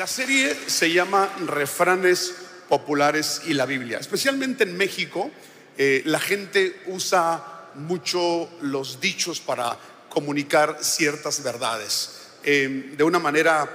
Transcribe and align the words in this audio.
La 0.00 0.06
serie 0.06 0.56
se 0.66 0.90
llama 0.90 1.28
Refranes 1.46 2.32
Populares 2.70 3.42
y 3.44 3.52
la 3.52 3.66
Biblia. 3.66 3.98
Especialmente 3.98 4.64
en 4.64 4.74
México, 4.74 5.30
eh, 5.76 6.00
la 6.06 6.18
gente 6.18 6.80
usa 6.86 7.68
mucho 7.74 8.48
los 8.62 8.98
dichos 8.98 9.40
para 9.40 9.76
comunicar 10.08 10.78
ciertas 10.80 11.42
verdades. 11.42 12.30
Eh, 12.42 12.94
de 12.96 13.04
una 13.04 13.18
manera 13.18 13.68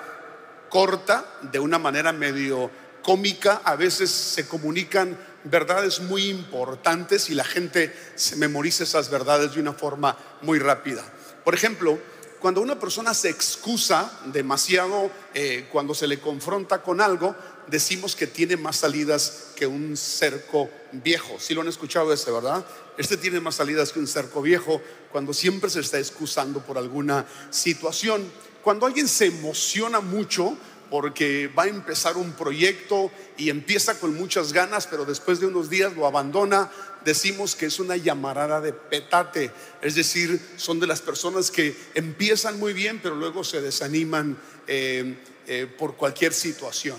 corta, 0.67 1.23
de 1.43 1.59
una 1.59 1.77
manera 1.77 2.11
medio 2.11 2.71
cómica, 3.03 3.61
a 3.63 3.75
veces 3.75 4.09
se 4.09 4.47
comunican 4.47 5.15
verdades 5.43 5.99
muy 5.99 6.29
importantes 6.29 7.29
y 7.29 7.35
la 7.35 7.45
gente 7.45 7.95
se 8.15 8.35
memoriza 8.37 8.83
esas 8.83 9.11
verdades 9.11 9.53
de 9.53 9.61
una 9.61 9.73
forma 9.73 10.17
muy 10.41 10.57
rápida. 10.57 11.03
Por 11.43 11.53
ejemplo, 11.53 11.99
cuando 12.45 12.61
una 12.61 12.77
persona 12.77 13.15
se 13.15 13.27
excusa 13.27 14.19
demasiado, 14.25 15.09
eh, 15.33 15.67
cuando 15.71 15.95
se 15.95 16.05
le 16.05 16.19
confronta 16.19 16.83
con 16.83 17.01
algo, 17.01 17.35
decimos 17.65 18.15
que 18.15 18.27
tiene 18.27 18.55
más 18.55 18.75
salidas 18.75 19.47
que 19.55 19.65
un 19.65 19.97
cerco 19.97 20.69
viejo. 20.91 21.39
Si 21.39 21.55
lo 21.55 21.61
han 21.61 21.69
escuchado 21.69 22.13
ese, 22.13 22.29
¿verdad? 22.29 22.63
Este 22.99 23.17
tiene 23.17 23.39
más 23.39 23.55
salidas 23.55 23.91
que 23.91 23.97
un 23.97 24.05
cerco 24.05 24.43
viejo 24.43 24.79
cuando 25.11 25.33
siempre 25.33 25.71
se 25.71 25.79
está 25.79 25.97
excusando 25.97 26.59
por 26.59 26.77
alguna 26.77 27.25
situación. 27.49 28.31
Cuando 28.61 28.85
alguien 28.85 29.07
se 29.07 29.25
emociona 29.25 29.99
mucho, 29.99 30.55
porque 30.89 31.47
va 31.47 31.63
a 31.63 31.67
empezar 31.67 32.17
un 32.17 32.33
proyecto 32.33 33.11
y 33.37 33.49
empieza 33.49 33.99
con 33.99 34.15
muchas 34.15 34.53
ganas, 34.53 34.87
pero 34.87 35.05
después 35.05 35.39
de 35.39 35.47
unos 35.47 35.69
días 35.69 35.95
lo 35.95 36.07
abandona, 36.07 36.71
decimos 37.03 37.55
que 37.55 37.67
es 37.67 37.79
una 37.79 37.95
llamarada 37.97 38.61
de 38.61 38.73
petate, 38.73 39.51
es 39.81 39.95
decir, 39.95 40.39
son 40.57 40.79
de 40.79 40.87
las 40.87 41.01
personas 41.01 41.51
que 41.51 41.75
empiezan 41.93 42.59
muy 42.59 42.73
bien, 42.73 42.99
pero 43.01 43.15
luego 43.15 43.43
se 43.43 43.61
desaniman 43.61 44.37
eh, 44.67 45.17
eh, 45.47 45.67
por 45.77 45.95
cualquier 45.95 46.33
situación. 46.33 46.97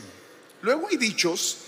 Luego 0.62 0.88
hay 0.88 0.96
dichos 0.96 1.58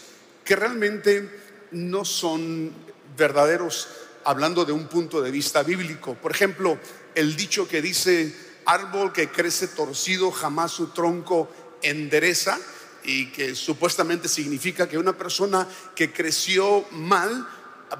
que 0.44 0.56
realmente 0.56 1.28
no 1.72 2.04
son 2.04 2.72
verdaderos, 3.16 3.88
hablando 4.24 4.64
de 4.64 4.72
un 4.72 4.86
punto 4.86 5.20
de 5.20 5.30
vista 5.30 5.62
bíblico. 5.62 6.14
Por 6.14 6.30
ejemplo, 6.30 6.78
el 7.14 7.36
dicho 7.36 7.66
que 7.66 7.82
dice, 7.82 8.34
árbol 8.64 9.12
que 9.12 9.28
crece 9.28 9.68
torcido, 9.68 10.30
jamás 10.30 10.72
su 10.72 10.88
tronco 10.88 11.48
endereza 11.82 12.58
y 13.04 13.30
que 13.30 13.54
supuestamente 13.54 14.28
significa 14.28 14.88
que 14.88 14.98
una 14.98 15.16
persona 15.16 15.66
que 15.94 16.12
creció 16.12 16.84
mal 16.90 17.48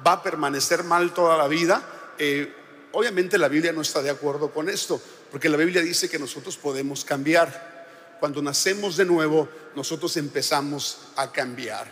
va 0.05 0.13
a 0.13 0.23
permanecer 0.23 0.83
mal 0.83 1.13
toda 1.13 1.37
la 1.37 1.47
vida. 1.47 1.83
Eh, 2.17 2.53
obviamente 2.91 3.37
la 3.37 3.47
Biblia 3.47 3.71
no 3.71 3.81
está 3.81 4.01
de 4.01 4.09
acuerdo 4.09 4.51
con 4.51 4.69
esto, 4.69 5.01
porque 5.31 5.49
la 5.49 5.57
Biblia 5.57 5.81
dice 5.81 6.09
que 6.09 6.19
nosotros 6.19 6.57
podemos 6.57 7.03
cambiar. 7.03 8.17
Cuando 8.19 8.41
nacemos 8.41 8.97
de 8.97 9.05
nuevo, 9.05 9.47
nosotros 9.75 10.15
empezamos 10.17 10.99
a 11.15 11.31
cambiar. 11.31 11.87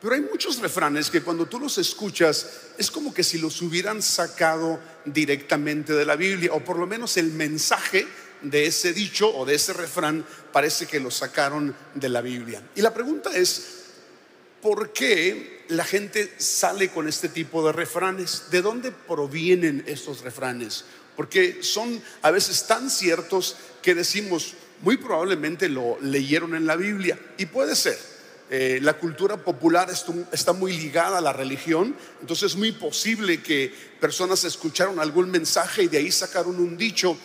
pero 0.00 0.14
hay 0.14 0.20
muchos 0.20 0.58
refranes 0.58 1.10
que 1.10 1.22
cuando 1.22 1.46
tú 1.46 1.58
los 1.58 1.78
escuchas 1.78 2.68
es 2.76 2.90
como 2.90 3.14
que 3.14 3.24
si 3.24 3.38
los 3.38 3.62
hubieran 3.62 4.02
sacado 4.02 4.80
directamente 5.04 5.92
de 5.92 6.04
la 6.04 6.16
Biblia, 6.16 6.52
o 6.52 6.60
por 6.60 6.78
lo 6.78 6.86
menos 6.86 7.16
el 7.16 7.32
mensaje 7.32 8.06
de 8.42 8.66
ese 8.66 8.92
dicho 8.92 9.34
o 9.34 9.44
de 9.44 9.54
ese 9.54 9.72
refrán 9.72 10.24
parece 10.52 10.86
que 10.86 11.00
lo 11.00 11.10
sacaron 11.10 11.74
de 11.94 12.08
la 12.08 12.20
Biblia. 12.20 12.62
Y 12.74 12.82
la 12.82 12.94
pregunta 12.94 13.36
es, 13.36 13.64
¿por 14.62 14.92
qué 14.92 15.64
la 15.68 15.84
gente 15.84 16.32
sale 16.38 16.88
con 16.90 17.08
este 17.08 17.28
tipo 17.28 17.66
de 17.66 17.72
refranes? 17.72 18.44
¿De 18.50 18.62
dónde 18.62 18.92
provienen 18.92 19.84
estos 19.86 20.22
refranes? 20.22 20.84
Porque 21.16 21.62
son 21.62 22.00
a 22.22 22.30
veces 22.30 22.66
tan 22.66 22.90
ciertos 22.90 23.56
que 23.82 23.94
decimos, 23.94 24.54
muy 24.82 24.96
probablemente 24.96 25.68
lo 25.68 25.98
leyeron 26.00 26.54
en 26.54 26.66
la 26.66 26.76
Biblia. 26.76 27.18
Y 27.36 27.46
puede 27.46 27.74
ser. 27.74 27.98
Eh, 28.50 28.78
la 28.80 28.94
cultura 28.94 29.36
popular 29.36 29.90
está 30.32 30.54
muy 30.54 30.72
ligada 30.72 31.18
a 31.18 31.20
la 31.20 31.34
religión, 31.34 31.94
entonces 32.22 32.52
es 32.52 32.56
muy 32.56 32.72
posible 32.72 33.42
que 33.42 33.70
personas 34.00 34.42
escucharon 34.44 34.98
algún 35.00 35.30
mensaje 35.30 35.82
y 35.82 35.88
de 35.88 35.98
ahí 35.98 36.10
sacaron 36.10 36.58
un 36.58 36.78
dicho 36.78 37.18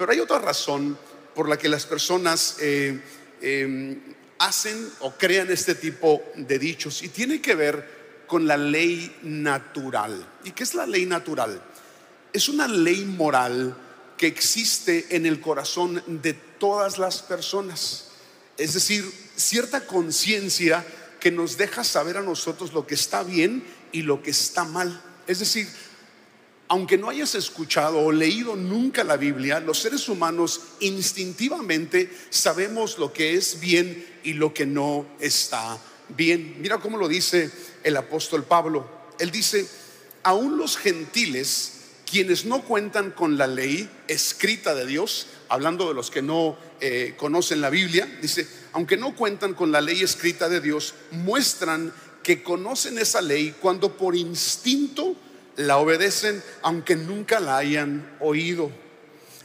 pero 0.00 0.12
hay 0.12 0.20
otra 0.20 0.38
razón 0.38 0.96
por 1.34 1.46
la 1.46 1.58
que 1.58 1.68
las 1.68 1.84
personas 1.84 2.56
eh, 2.58 3.02
em, 3.42 4.00
hacen 4.38 4.90
o 5.00 5.12
crean 5.12 5.50
este 5.50 5.74
tipo 5.74 6.22
de 6.36 6.58
dichos 6.58 7.02
y 7.02 7.10
tiene 7.10 7.42
que 7.42 7.54
ver 7.54 8.24
con 8.26 8.46
la 8.46 8.56
ley 8.56 9.14
natural. 9.24 10.26
¿Y 10.42 10.52
qué 10.52 10.62
es 10.62 10.72
la 10.72 10.86
ley 10.86 11.04
natural? 11.04 11.62
Es 12.32 12.48
una 12.48 12.66
ley 12.66 13.04
moral 13.04 13.76
que 14.16 14.26
existe 14.26 15.04
en 15.10 15.26
el 15.26 15.38
corazón 15.38 16.02
de 16.06 16.32
todas 16.32 16.96
las 16.96 17.20
personas. 17.20 18.06
Es 18.56 18.72
decir, 18.72 19.04
cierta 19.36 19.84
conciencia 19.84 20.82
que 21.20 21.30
nos 21.30 21.58
deja 21.58 21.84
saber 21.84 22.16
a 22.16 22.22
nosotros 22.22 22.72
lo 22.72 22.86
que 22.86 22.94
está 22.94 23.22
bien 23.22 23.62
y 23.92 24.00
lo 24.00 24.22
que 24.22 24.30
está 24.30 24.64
mal. 24.64 24.98
Es 25.26 25.40
decir, 25.40 25.68
aunque 26.70 26.96
no 26.96 27.10
hayas 27.10 27.34
escuchado 27.34 27.98
o 27.98 28.12
leído 28.12 28.54
nunca 28.54 29.02
la 29.02 29.16
Biblia, 29.16 29.58
los 29.58 29.80
seres 29.80 30.08
humanos 30.08 30.60
instintivamente 30.78 32.08
sabemos 32.30 32.96
lo 32.96 33.12
que 33.12 33.34
es 33.34 33.58
bien 33.58 34.06
y 34.22 34.34
lo 34.34 34.54
que 34.54 34.66
no 34.66 35.04
está 35.18 35.80
bien. 36.10 36.58
Mira 36.60 36.78
cómo 36.78 36.96
lo 36.96 37.08
dice 37.08 37.50
el 37.82 37.96
apóstol 37.96 38.44
Pablo. 38.44 38.88
Él 39.18 39.32
dice, 39.32 39.66
aún 40.22 40.58
los 40.58 40.76
gentiles, 40.76 41.72
quienes 42.08 42.44
no 42.44 42.62
cuentan 42.62 43.10
con 43.10 43.36
la 43.36 43.48
ley 43.48 43.90
escrita 44.06 44.72
de 44.72 44.86
Dios, 44.86 45.26
hablando 45.48 45.88
de 45.88 45.94
los 45.94 46.08
que 46.12 46.22
no 46.22 46.56
eh, 46.80 47.14
conocen 47.16 47.60
la 47.60 47.70
Biblia, 47.70 48.06
dice, 48.22 48.46
aunque 48.74 48.96
no 48.96 49.16
cuentan 49.16 49.54
con 49.54 49.72
la 49.72 49.80
ley 49.80 50.02
escrita 50.02 50.48
de 50.48 50.60
Dios, 50.60 50.94
muestran 51.10 51.92
que 52.22 52.44
conocen 52.44 52.96
esa 53.00 53.20
ley 53.20 53.56
cuando 53.60 53.96
por 53.96 54.14
instinto 54.14 55.16
la 55.60 55.76
obedecen 55.78 56.42
aunque 56.62 56.96
nunca 56.96 57.38
la 57.38 57.58
hayan 57.58 58.16
oído. 58.20 58.70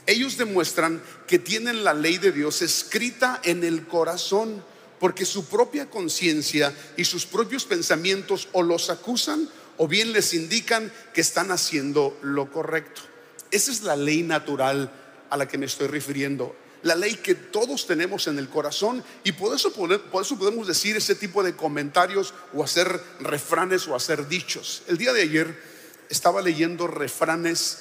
Ellos 0.06 0.36
demuestran 0.38 1.02
que 1.26 1.38
tienen 1.38 1.84
la 1.84 1.92
ley 1.92 2.18
de 2.18 2.32
Dios 2.32 2.62
escrita 2.62 3.40
en 3.44 3.64
el 3.64 3.86
corazón 3.86 4.64
porque 4.98 5.26
su 5.26 5.44
propia 5.46 5.90
conciencia 5.90 6.74
y 6.96 7.04
sus 7.04 7.26
propios 7.26 7.64
pensamientos 7.64 8.48
o 8.52 8.62
los 8.62 8.88
acusan 8.88 9.48
o 9.76 9.88
bien 9.88 10.12
les 10.12 10.32
indican 10.32 10.90
que 11.12 11.20
están 11.20 11.50
haciendo 11.50 12.16
lo 12.22 12.50
correcto. 12.50 13.02
Esa 13.50 13.70
es 13.70 13.82
la 13.82 13.96
ley 13.96 14.22
natural 14.22 14.90
a 15.28 15.36
la 15.36 15.46
que 15.46 15.58
me 15.58 15.66
estoy 15.66 15.88
refiriendo. 15.88 16.56
La 16.82 16.94
ley 16.94 17.16
que 17.16 17.34
todos 17.34 17.86
tenemos 17.86 18.26
en 18.26 18.38
el 18.38 18.48
corazón 18.48 19.04
y 19.22 19.32
por 19.32 19.54
eso, 19.54 19.72
por 19.72 20.22
eso 20.22 20.38
podemos 20.38 20.66
decir 20.66 20.96
ese 20.96 21.14
tipo 21.14 21.42
de 21.42 21.56
comentarios 21.56 22.32
o 22.54 22.64
hacer 22.64 23.02
refranes 23.20 23.86
o 23.88 23.94
hacer 23.94 24.28
dichos. 24.28 24.82
El 24.86 24.96
día 24.96 25.12
de 25.12 25.22
ayer 25.22 25.75
estaba 26.08 26.42
leyendo 26.42 26.86
refranes 26.86 27.78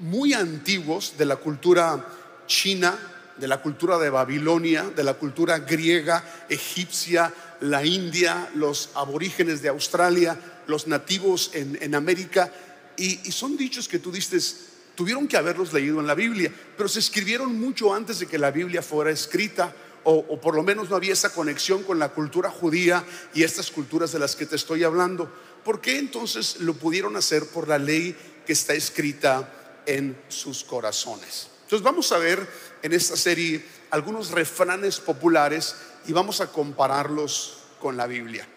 muy 0.00 0.32
antiguos 0.32 1.14
de 1.18 1.26
la 1.26 1.36
cultura 1.36 2.04
china, 2.46 2.98
de 3.36 3.48
la 3.48 3.60
cultura 3.62 3.98
de 3.98 4.10
Babilonia, 4.10 4.84
de 4.94 5.04
la 5.04 5.14
cultura 5.14 5.60
griega, 5.60 6.24
egipcia, 6.48 7.32
la 7.60 7.84
India, 7.84 8.50
los 8.54 8.90
aborígenes 8.94 9.62
de 9.62 9.68
Australia, 9.68 10.38
los 10.66 10.86
nativos 10.86 11.50
en, 11.54 11.94
América. 11.94 12.52
Y, 12.96 13.16
son 13.30 13.56
dichos 13.56 13.88
que 13.88 13.98
tú 13.98 14.10
dices, 14.10 14.66
tuvieron 14.94 15.28
que 15.28 15.36
haberlos 15.36 15.72
leído 15.72 16.00
en 16.00 16.06
la 16.06 16.14
Biblia, 16.14 16.52
pero 16.76 16.88
se 16.88 16.98
escribieron 16.98 17.58
mucho 17.58 17.94
antes 17.94 18.18
de 18.18 18.26
que 18.26 18.38
la 18.38 18.50
Biblia 18.50 18.82
fuera 18.82 19.10
escrita. 19.10 19.74
O, 20.04 20.40
por 20.40 20.54
lo 20.54 20.62
menos 20.62 20.88
no 20.88 20.96
había 20.96 21.12
esa 21.12 21.32
conexión 21.32 21.82
con 21.82 21.98
la 21.98 22.10
cultura 22.10 22.50
judía 22.50 23.04
y 23.34 23.42
estas 23.42 23.70
culturas 23.70 24.12
de 24.12 24.18
las 24.18 24.36
que 24.36 24.46
te 24.46 24.56
estoy 24.56 24.84
hablando. 24.84 25.30
¿Por 25.64 25.80
qué 25.80 25.98
entonces 25.98 26.60
lo 26.60 26.74
pudieron 26.74 27.16
hacer 27.16 27.46
por 27.46 27.68
la 27.68 27.78
ley 27.78 28.16
que 28.46 28.52
está 28.52 28.74
escrita 28.74 29.82
en 29.86 30.16
sus 30.28 30.64
corazones? 30.64 31.48
Entonces 31.64 31.84
vamos 31.84 32.10
a 32.12 32.18
ver 32.18 32.48
en 32.82 32.92
esta 32.92 33.16
serie 33.16 33.64
algunos 33.90 34.30
refranes 34.30 35.00
populares 35.00 35.74
y 36.06 36.12
vamos 36.12 36.40
a 36.40 36.50
compararlos 36.50 37.58
con 37.80 37.96
la 37.96 38.06
Biblia. 38.06 38.48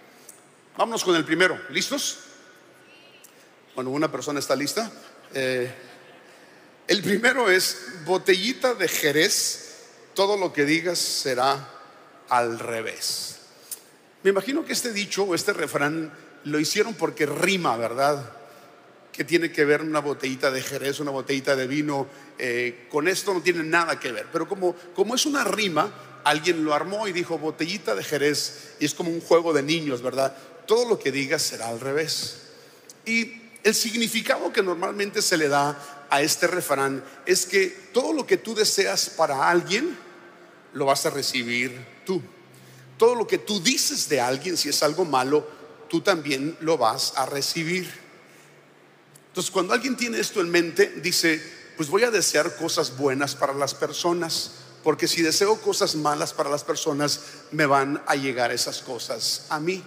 Vámonos 0.78 1.04
con 1.04 1.16
el 1.16 1.26
primero. 1.26 1.60
¿Listos? 1.70 2.20
Bueno, 3.76 3.90
una 3.90 4.12
persona 4.12 4.40
está 4.40 4.56
lista. 4.56 4.92
Eh, 5.34 5.74
el 6.88 7.02
primero 7.02 7.50
es 7.50 7.78
botellita 8.06 8.74
de 8.74 8.88
Jerez. 8.88 9.71
Todo 10.14 10.38
lo 10.38 10.52
que 10.52 10.66
digas 10.66 11.00
será 11.00 11.68
al 12.30 12.60
revés. 12.60 13.38
Me 14.24 14.30
imagino 14.30 14.66
que 14.66 14.74
este 14.74 14.94
dicho 14.94 15.24
o 15.24 15.36
este 15.36 15.54
refrán 15.54 16.12
lo 16.44 16.60
hicieron 16.60 16.94
porque 16.94 17.26
rima, 17.26 17.76
¿verdad? 17.78 18.32
Que 19.12 19.24
tiene 19.24 19.52
que 19.52 19.66
ver 19.66 19.82
una 19.82 20.00
botellita 20.00 20.52
de 20.52 20.62
jerez, 20.62 21.00
una 21.00 21.12
botellita 21.12 21.56
de 21.56 21.68
vino, 21.68 22.08
eh, 22.38 22.88
con 22.90 23.08
esto 23.08 23.34
no 23.34 23.42
tiene 23.42 23.64
nada 23.64 24.00
que 24.00 24.12
ver. 24.12 24.28
Pero 24.32 24.48
como, 24.48 24.76
como 24.96 25.16
es 25.16 25.26
una 25.26 25.44
rima, 25.44 25.92
alguien 26.24 26.64
lo 26.64 26.74
armó 26.74 27.08
y 27.08 27.14
dijo 27.14 27.38
botellita 27.38 27.96
de 27.96 28.04
jerez, 28.04 28.76
y 28.80 28.86
es 28.86 28.94
como 28.94 29.10
un 29.10 29.22
juego 29.22 29.54
de 29.54 29.64
niños, 29.64 30.02
¿verdad? 30.02 30.36
Todo 30.68 30.88
lo 30.88 31.00
que 31.00 31.12
digas 31.12 31.42
será 31.42 31.68
al 31.70 31.80
revés. 31.80 32.42
Y 33.06 33.42
el 33.64 33.76
significado 33.76 34.52
que 34.52 34.64
normalmente 34.64 35.22
se 35.22 35.38
le 35.38 35.48
da 35.48 36.01
a 36.12 36.22
este 36.22 36.46
refrán 36.46 37.04
es 37.26 37.46
que 37.48 37.68
todo 37.94 38.14
lo 38.14 38.28
que 38.28 38.38
tú 38.38 38.54
deseas 38.54 39.10
para 39.10 39.50
alguien, 39.50 39.98
lo 40.74 40.86
vas 40.86 41.06
a 41.06 41.10
recibir 41.10 41.76
tú. 42.06 42.22
Todo 42.98 43.16
lo 43.16 43.26
que 43.26 43.40
tú 43.40 43.60
dices 43.62 44.08
de 44.10 44.22
alguien, 44.22 44.58
si 44.58 44.70
es 44.70 44.84
algo 44.84 45.06
malo, 45.06 45.48
tú 45.90 46.02
también 46.02 46.56
lo 46.60 46.78
vas 46.78 47.14
a 47.16 47.26
recibir. 47.26 47.90
Entonces, 49.28 49.52
cuando 49.52 49.74
alguien 49.74 49.96
tiene 49.96 50.20
esto 50.20 50.42
en 50.42 50.50
mente, 50.50 50.94
dice, 51.02 51.42
pues 51.78 51.90
voy 51.90 52.04
a 52.04 52.12
desear 52.12 52.56
cosas 52.58 52.98
buenas 52.98 53.34
para 53.34 53.54
las 53.54 53.74
personas, 53.74 54.52
porque 54.84 55.08
si 55.08 55.22
deseo 55.22 55.62
cosas 55.62 55.96
malas 55.96 56.34
para 56.34 56.50
las 56.50 56.64
personas, 56.64 57.22
me 57.52 57.66
van 57.66 58.04
a 58.06 58.16
llegar 58.16 58.52
esas 58.52 58.82
cosas 58.82 59.46
a 59.50 59.60
mí. 59.60 59.84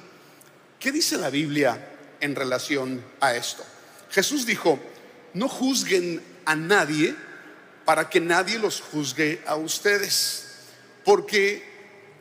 ¿Qué 0.81 0.91
dice 0.91 1.19
la 1.19 1.31
Biblia 1.31 1.97
en 2.21 2.35
relación 2.35 3.05
a 3.21 3.35
esto? 3.35 3.63
Jesús 4.11 4.47
dijo, 4.47 4.79
no 5.35 5.49
juzguen 5.49 6.23
a 6.45 6.57
nadie 6.57 7.15
para 7.85 8.09
que 8.09 8.21
nadie 8.21 8.59
los 8.59 8.81
juzgue 8.81 9.43
a 9.47 9.57
ustedes, 9.57 10.45
porque 11.05 11.63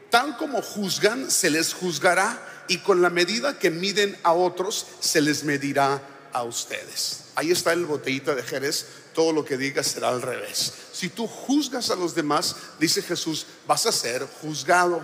tal 0.09 0.37
como 0.37 0.61
juzgan, 0.61 1.31
se 1.31 1.49
les 1.49 1.73
juzgará 1.73 2.65
y 2.67 2.79
con 2.79 3.01
la 3.01 3.09
medida 3.09 3.57
que 3.57 3.71
miden 3.71 4.17
a 4.23 4.33
otros, 4.33 4.85
se 4.99 5.21
les 5.21 5.43
medirá 5.43 6.01
a 6.31 6.43
ustedes. 6.43 7.25
Ahí 7.35 7.51
está 7.51 7.73
el 7.73 7.85
botellita 7.85 8.35
de 8.35 8.43
Jerez, 8.43 8.85
todo 9.13 9.31
lo 9.31 9.45
que 9.45 9.57
digas 9.57 9.87
será 9.87 10.09
al 10.09 10.21
revés. 10.21 10.73
Si 10.91 11.09
tú 11.09 11.27
juzgas 11.27 11.89
a 11.89 11.95
los 11.95 12.15
demás, 12.15 12.55
dice 12.79 13.01
Jesús, 13.01 13.45
vas 13.67 13.85
a 13.85 13.91
ser 13.91 14.27
juzgado. 14.41 15.01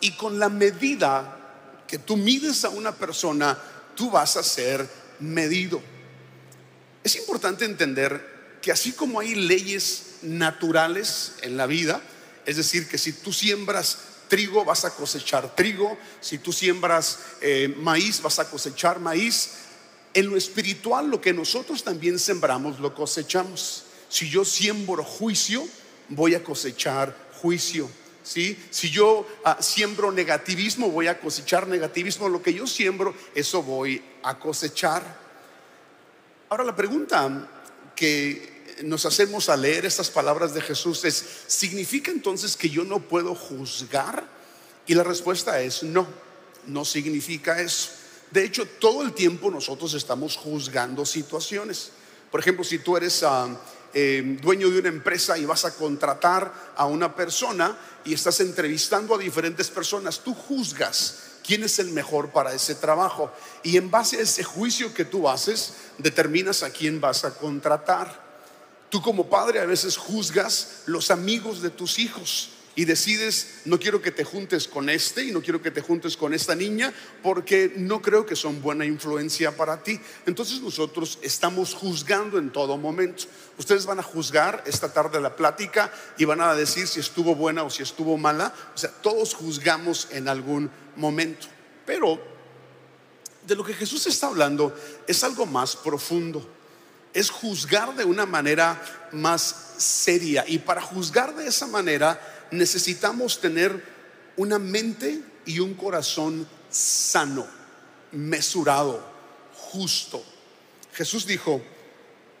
Y 0.00 0.12
con 0.12 0.38
la 0.38 0.48
medida 0.48 1.84
que 1.86 1.98
tú 1.98 2.16
mides 2.16 2.64
a 2.64 2.68
una 2.68 2.92
persona, 2.92 3.58
tú 3.94 4.10
vas 4.10 4.36
a 4.36 4.42
ser 4.42 4.88
medido. 5.20 5.82
Es 7.08 7.16
importante 7.16 7.64
entender 7.64 8.58
que 8.60 8.70
así 8.70 8.92
como 8.92 9.18
hay 9.18 9.34
leyes 9.34 10.16
naturales 10.20 11.36
en 11.40 11.56
la 11.56 11.64
vida, 11.64 12.02
es 12.44 12.58
decir, 12.58 12.86
que 12.86 12.98
si 12.98 13.14
tú 13.14 13.32
siembras 13.32 13.96
trigo 14.28 14.62
vas 14.62 14.84
a 14.84 14.90
cosechar 14.90 15.56
trigo, 15.56 15.96
si 16.20 16.36
tú 16.36 16.52
siembras 16.52 17.20
eh, 17.40 17.74
maíz 17.78 18.20
vas 18.20 18.38
a 18.40 18.50
cosechar 18.50 19.00
maíz. 19.00 19.52
En 20.12 20.28
lo 20.28 20.36
espiritual 20.36 21.08
lo 21.08 21.18
que 21.18 21.32
nosotros 21.32 21.82
también 21.82 22.18
sembramos 22.18 22.78
lo 22.78 22.94
cosechamos. 22.94 23.84
Si 24.10 24.28
yo 24.28 24.44
siembro 24.44 25.02
juicio, 25.02 25.66
voy 26.10 26.34
a 26.34 26.44
cosechar 26.44 27.16
juicio. 27.40 27.88
¿Sí? 28.22 28.62
Si 28.68 28.90
yo 28.90 29.26
ah, 29.46 29.56
siembro 29.62 30.12
negativismo, 30.12 30.90
voy 30.90 31.06
a 31.06 31.18
cosechar 31.18 31.68
negativismo. 31.68 32.28
Lo 32.28 32.42
que 32.42 32.52
yo 32.52 32.66
siembro, 32.66 33.14
eso 33.34 33.62
voy 33.62 34.02
a 34.22 34.38
cosechar. 34.38 35.27
Ahora 36.50 36.64
la 36.64 36.74
pregunta 36.74 37.46
que 37.94 38.76
nos 38.84 39.04
hacemos 39.04 39.50
a 39.50 39.56
leer 39.56 39.84
estas 39.84 40.08
palabras 40.08 40.54
de 40.54 40.62
Jesús 40.62 41.04
es, 41.04 41.22
¿significa 41.46 42.10
entonces 42.10 42.56
que 42.56 42.70
yo 42.70 42.84
no 42.84 43.00
puedo 43.00 43.34
juzgar? 43.34 44.24
Y 44.86 44.94
la 44.94 45.02
respuesta 45.02 45.60
es 45.60 45.82
no, 45.82 46.06
no 46.66 46.86
significa 46.86 47.60
eso. 47.60 47.90
De 48.30 48.44
hecho, 48.44 48.66
todo 48.66 49.02
el 49.02 49.12
tiempo 49.12 49.50
nosotros 49.50 49.92
estamos 49.92 50.36
juzgando 50.36 51.04
situaciones. 51.04 51.90
Por 52.30 52.40
ejemplo, 52.40 52.64
si 52.64 52.78
tú 52.78 52.96
eres 52.96 53.22
ah, 53.24 53.48
eh, 53.92 54.38
dueño 54.40 54.70
de 54.70 54.78
una 54.78 54.88
empresa 54.88 55.36
y 55.36 55.44
vas 55.44 55.66
a 55.66 55.74
contratar 55.74 56.72
a 56.76 56.86
una 56.86 57.14
persona 57.14 57.76
y 58.06 58.14
estás 58.14 58.40
entrevistando 58.40 59.14
a 59.14 59.18
diferentes 59.18 59.68
personas, 59.68 60.20
tú 60.20 60.34
juzgas 60.34 61.27
quién 61.48 61.64
es 61.64 61.78
el 61.78 61.92
mejor 61.92 62.28
para 62.28 62.52
ese 62.52 62.74
trabajo. 62.74 63.32
Y 63.62 63.78
en 63.78 63.90
base 63.90 64.18
a 64.18 64.20
ese 64.20 64.44
juicio 64.44 64.92
que 64.92 65.06
tú 65.06 65.30
haces, 65.30 65.72
determinas 65.96 66.62
a 66.62 66.68
quién 66.68 67.00
vas 67.00 67.24
a 67.24 67.34
contratar. 67.34 68.22
Tú 68.90 69.00
como 69.00 69.30
padre 69.30 69.58
a 69.58 69.64
veces 69.64 69.96
juzgas 69.96 70.82
los 70.84 71.10
amigos 71.10 71.62
de 71.62 71.70
tus 71.70 71.98
hijos 71.98 72.50
y 72.78 72.84
decides, 72.84 73.62
no 73.64 73.80
quiero 73.80 74.00
que 74.00 74.12
te 74.12 74.22
juntes 74.22 74.68
con 74.68 74.88
este 74.88 75.24
y 75.24 75.32
no 75.32 75.42
quiero 75.42 75.60
que 75.60 75.72
te 75.72 75.80
juntes 75.80 76.16
con 76.16 76.32
esta 76.32 76.54
niña 76.54 76.94
porque 77.24 77.72
no 77.74 78.00
creo 78.00 78.24
que 78.24 78.36
son 78.36 78.62
buena 78.62 78.84
influencia 78.84 79.56
para 79.56 79.82
ti. 79.82 79.98
Entonces 80.26 80.60
nosotros 80.60 81.18
estamos 81.20 81.74
juzgando 81.74 82.38
en 82.38 82.52
todo 82.52 82.76
momento. 82.76 83.24
Ustedes 83.58 83.84
van 83.84 83.98
a 83.98 84.04
juzgar 84.04 84.62
esta 84.64 84.92
tarde 84.92 85.20
la 85.20 85.34
plática 85.34 85.92
y 86.18 86.24
van 86.24 86.40
a 86.40 86.54
decir 86.54 86.86
si 86.86 87.00
estuvo 87.00 87.34
buena 87.34 87.64
o 87.64 87.70
si 87.70 87.82
estuvo 87.82 88.16
mala. 88.16 88.54
O 88.76 88.78
sea, 88.78 88.90
todos 88.90 89.34
juzgamos 89.34 90.06
en 90.12 90.28
algún 90.28 90.70
momento. 90.94 91.48
Pero 91.84 92.22
de 93.44 93.56
lo 93.56 93.64
que 93.64 93.74
Jesús 93.74 94.06
está 94.06 94.28
hablando 94.28 94.72
es 95.08 95.24
algo 95.24 95.46
más 95.46 95.74
profundo 95.74 96.48
es 97.12 97.30
juzgar 97.30 97.96
de 97.96 98.04
una 98.04 98.26
manera 98.26 98.80
más 99.12 99.72
seria. 99.78 100.44
Y 100.46 100.58
para 100.58 100.80
juzgar 100.80 101.34
de 101.34 101.48
esa 101.48 101.66
manera 101.66 102.20
necesitamos 102.50 103.40
tener 103.40 103.82
una 104.36 104.58
mente 104.58 105.20
y 105.46 105.60
un 105.60 105.74
corazón 105.74 106.46
sano, 106.70 107.46
mesurado, 108.12 109.04
justo. 109.54 110.22
Jesús 110.92 111.26
dijo, 111.26 111.62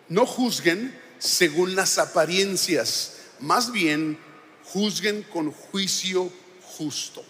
no 0.08 0.26
juzguen 0.26 0.98
según 1.18 1.74
las 1.74 1.98
apariencias, 1.98 3.14
más 3.40 3.72
bien 3.72 4.18
juzguen 4.64 5.22
con 5.22 5.50
juicio 5.50 6.30
justo. 6.62 7.24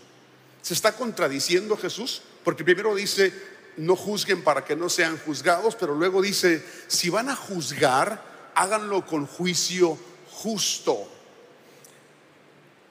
¿Se 0.62 0.74
está 0.74 0.92
contradiciendo 0.92 1.76
Jesús? 1.76 2.22
Porque 2.44 2.64
primero 2.64 2.94
dice, 2.94 3.32
no 3.76 3.96
juzguen 3.96 4.42
para 4.42 4.64
que 4.64 4.76
no 4.76 4.88
sean 4.88 5.18
juzgados, 5.18 5.76
pero 5.76 5.94
luego 5.94 6.20
dice, 6.20 6.64
si 6.88 7.10
van 7.10 7.28
a 7.28 7.36
juzgar, 7.36 8.50
háganlo 8.54 9.06
con 9.06 9.26
juicio 9.26 9.98
justo. 10.30 11.08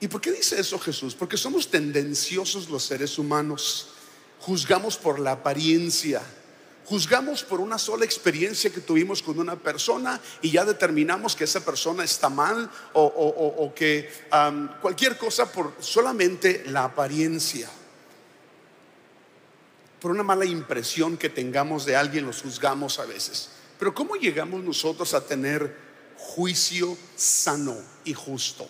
¿Y 0.00 0.08
por 0.08 0.20
qué 0.20 0.30
dice 0.32 0.60
eso 0.60 0.78
Jesús? 0.78 1.14
Porque 1.14 1.36
somos 1.36 1.68
tendenciosos 1.68 2.68
los 2.68 2.84
seres 2.84 3.18
humanos. 3.18 3.88
Juzgamos 4.40 4.96
por 4.96 5.18
la 5.18 5.32
apariencia. 5.32 6.22
Juzgamos 6.84 7.42
por 7.42 7.60
una 7.60 7.78
sola 7.78 8.04
experiencia 8.04 8.70
que 8.70 8.80
tuvimos 8.80 9.22
con 9.22 9.38
una 9.38 9.56
persona 9.56 10.20
y 10.40 10.50
ya 10.50 10.64
determinamos 10.64 11.36
que 11.36 11.44
esa 11.44 11.62
persona 11.62 12.04
está 12.04 12.30
mal 12.30 12.70
o, 12.94 13.72
que 13.74 14.10
cualquier 14.80 15.18
cosa 15.18 15.52
por 15.52 15.74
solamente 15.80 16.64
la 16.66 16.84
apariencia 16.84 17.68
por 20.00 20.10
una 20.10 20.22
mala 20.22 20.44
impresión 20.44 21.16
que 21.16 21.28
tengamos 21.28 21.84
de 21.84 21.96
alguien, 21.96 22.26
los 22.26 22.42
juzgamos 22.42 22.98
a 22.98 23.06
veces. 23.06 23.50
Pero 23.78 23.94
¿cómo 23.94 24.14
llegamos 24.16 24.62
nosotros 24.62 25.14
a 25.14 25.24
tener 25.24 25.76
juicio 26.16 26.96
sano 27.16 27.76
y 28.04 28.14
justo? 28.14 28.68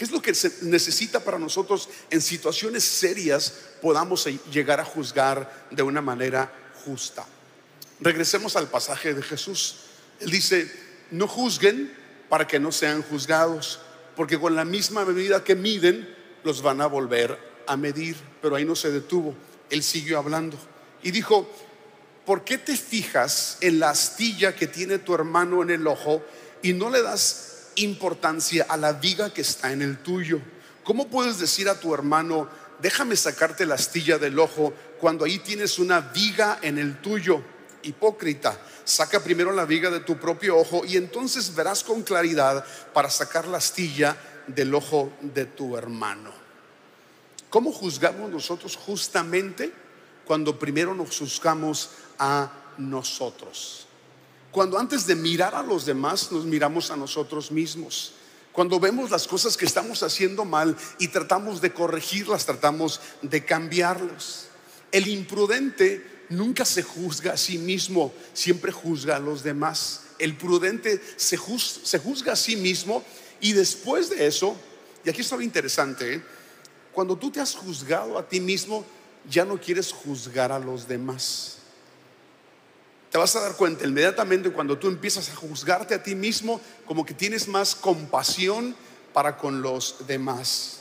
¿Qué 0.00 0.06
es 0.06 0.12
lo 0.12 0.22
que 0.22 0.34
se 0.34 0.50
necesita 0.62 1.20
para 1.20 1.38
nosotros 1.38 1.90
en 2.08 2.22
situaciones 2.22 2.84
serias 2.84 3.52
podamos 3.82 4.26
llegar 4.50 4.80
a 4.80 4.84
juzgar 4.86 5.66
de 5.70 5.82
una 5.82 6.00
manera 6.00 6.50
justa? 6.86 7.26
Regresemos 8.00 8.56
al 8.56 8.68
pasaje 8.68 9.12
de 9.12 9.20
Jesús. 9.20 9.80
Él 10.20 10.30
dice, 10.30 10.72
no 11.10 11.28
juzguen 11.28 11.94
para 12.30 12.46
que 12.46 12.58
no 12.58 12.72
sean 12.72 13.02
juzgados, 13.02 13.80
porque 14.16 14.40
con 14.40 14.56
la 14.56 14.64
misma 14.64 15.04
medida 15.04 15.44
que 15.44 15.54
miden, 15.54 16.08
los 16.44 16.62
van 16.62 16.80
a 16.80 16.86
volver 16.86 17.38
a 17.66 17.76
medir. 17.76 18.16
Pero 18.40 18.56
ahí 18.56 18.64
no 18.64 18.76
se 18.76 18.90
detuvo. 18.90 19.34
Él 19.68 19.82
siguió 19.82 20.16
hablando 20.16 20.56
y 21.02 21.10
dijo, 21.10 21.46
¿por 22.24 22.42
qué 22.42 22.56
te 22.56 22.74
fijas 22.74 23.58
en 23.60 23.78
la 23.78 23.90
astilla 23.90 24.56
que 24.56 24.66
tiene 24.66 24.96
tu 24.96 25.14
hermano 25.14 25.62
en 25.62 25.68
el 25.68 25.86
ojo 25.86 26.24
y 26.62 26.72
no 26.72 26.88
le 26.88 27.02
das 27.02 27.50
importancia 27.76 28.66
a 28.68 28.76
la 28.76 28.92
viga 28.92 29.32
que 29.32 29.42
está 29.42 29.72
en 29.72 29.82
el 29.82 29.98
tuyo? 29.98 30.40
¿Cómo 30.84 31.08
puedes 31.08 31.38
decir 31.38 31.68
a 31.68 31.78
tu 31.78 31.94
hermano, 31.94 32.48
déjame 32.80 33.16
sacarte 33.16 33.66
la 33.66 33.74
astilla 33.74 34.18
del 34.18 34.38
ojo 34.38 34.72
cuando 35.00 35.24
ahí 35.24 35.38
tienes 35.38 35.78
una 35.78 36.00
viga 36.00 36.58
en 36.62 36.78
el 36.78 37.00
tuyo? 37.00 37.42
Hipócrita, 37.82 38.58
saca 38.84 39.22
primero 39.22 39.52
la 39.52 39.64
viga 39.64 39.90
de 39.90 40.00
tu 40.00 40.18
propio 40.18 40.58
ojo 40.58 40.84
y 40.84 40.96
entonces 40.96 41.54
verás 41.54 41.82
con 41.82 42.02
claridad 42.02 42.64
para 42.92 43.10
sacar 43.10 43.46
la 43.46 43.58
astilla 43.58 44.16
del 44.46 44.74
ojo 44.74 45.12
de 45.20 45.46
tu 45.46 45.76
hermano. 45.76 46.30
¿Cómo 47.48 47.72
juzgamos 47.72 48.30
nosotros 48.30 48.76
justamente? 48.76 49.72
cuando 50.30 50.56
primero 50.56 50.94
nos 50.94 51.18
juzgamos 51.18 51.90
a 52.16 52.52
nosotros. 52.78 53.88
Cuando 54.50 54.78
antes 54.78 55.06
de 55.06 55.14
mirar 55.14 55.54
a 55.54 55.62
los 55.62 55.86
demás 55.86 56.32
nos 56.32 56.44
miramos 56.44 56.90
a 56.90 56.96
nosotros 56.96 57.52
mismos. 57.52 58.14
Cuando 58.52 58.80
vemos 58.80 59.10
las 59.10 59.28
cosas 59.28 59.56
que 59.56 59.64
estamos 59.64 60.02
haciendo 60.02 60.44
mal 60.44 60.76
y 60.98 61.08
tratamos 61.08 61.60
de 61.60 61.72
corregirlas, 61.72 62.46
tratamos 62.46 63.00
de 63.22 63.44
cambiarlas. 63.44 64.48
El 64.90 65.06
imprudente 65.06 66.24
nunca 66.30 66.64
se 66.64 66.82
juzga 66.82 67.34
a 67.34 67.36
sí 67.36 67.58
mismo, 67.58 68.12
siempre 68.32 68.72
juzga 68.72 69.16
a 69.16 69.20
los 69.20 69.44
demás. 69.44 70.02
El 70.18 70.36
prudente 70.36 71.00
se, 71.16 71.36
juzga 71.36 72.32
a 72.32 72.36
sí 72.36 72.56
mismo 72.56 73.04
y 73.40 73.52
después 73.52 74.10
de 74.10 74.26
eso, 74.26 74.56
y 75.04 75.10
aquí 75.10 75.20
está 75.20 75.36
lo 75.36 75.42
interesante, 75.42 76.14
¿eh? 76.14 76.22
cuando 76.92 77.16
tú 77.16 77.30
te 77.30 77.40
has 77.40 77.54
juzgado 77.54 78.18
a 78.18 78.28
ti 78.28 78.40
mismo, 78.40 78.84
ya 79.28 79.44
no 79.44 79.60
quieres 79.60 79.92
juzgar 79.92 80.50
a 80.50 80.58
los 80.58 80.88
demás. 80.88 81.59
Te 83.10 83.18
vas 83.18 83.34
a 83.34 83.40
dar 83.40 83.56
cuenta 83.56 83.84
inmediatamente 83.84 84.52
cuando 84.52 84.78
tú 84.78 84.86
empiezas 84.86 85.28
a 85.30 85.34
juzgarte 85.34 85.94
a 85.94 86.02
ti 86.02 86.14
mismo, 86.14 86.60
como 86.86 87.04
que 87.04 87.12
tienes 87.12 87.48
más 87.48 87.74
compasión 87.74 88.76
para 89.12 89.36
con 89.36 89.62
los 89.62 90.06
demás. 90.06 90.78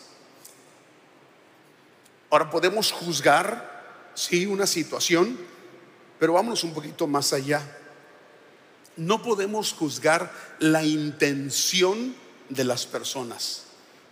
Ahora 2.29 2.51
podemos 2.51 2.91
juzgar, 2.91 4.11
sí, 4.13 4.45
una 4.45 4.67
situación, 4.67 5.39
pero 6.19 6.33
vámonos 6.33 6.63
un 6.63 6.73
poquito 6.73 7.07
más 7.07 7.33
allá. 7.33 7.63
No 8.95 9.23
podemos 9.23 9.73
juzgar 9.73 10.31
la 10.59 10.83
intención 10.83 12.13
de 12.49 12.63
las 12.63 12.85
personas. 12.85 13.68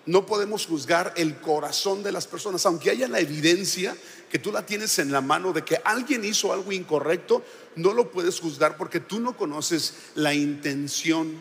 No 0.08 0.26
podemos 0.26 0.66
juzgar 0.66 1.14
el 1.18 1.36
corazón 1.42 2.02
de 2.02 2.14
las 2.14 2.28
personas, 2.28 2.66
aunque 2.66 2.90
haya 2.90 3.10
la 3.10 3.20
evidencia 3.20 3.96
que 4.30 4.40
tú 4.40 4.54
la 4.54 4.66
tienes 4.66 4.98
en 5.00 5.12
la 5.12 5.20
mano 5.20 5.52
de 5.52 5.64
que 5.64 5.82
alguien 5.84 6.24
hizo 6.24 6.54
algo 6.54 6.72
incorrecto, 6.72 7.44
no 7.76 7.94
lo 7.94 8.10
puedes 8.10 8.40
juzgar 8.40 8.78
porque 8.78 9.02
tú 9.02 9.20
no 9.20 9.36
conoces 9.36 9.94
la 10.16 10.34
intención, 10.34 11.34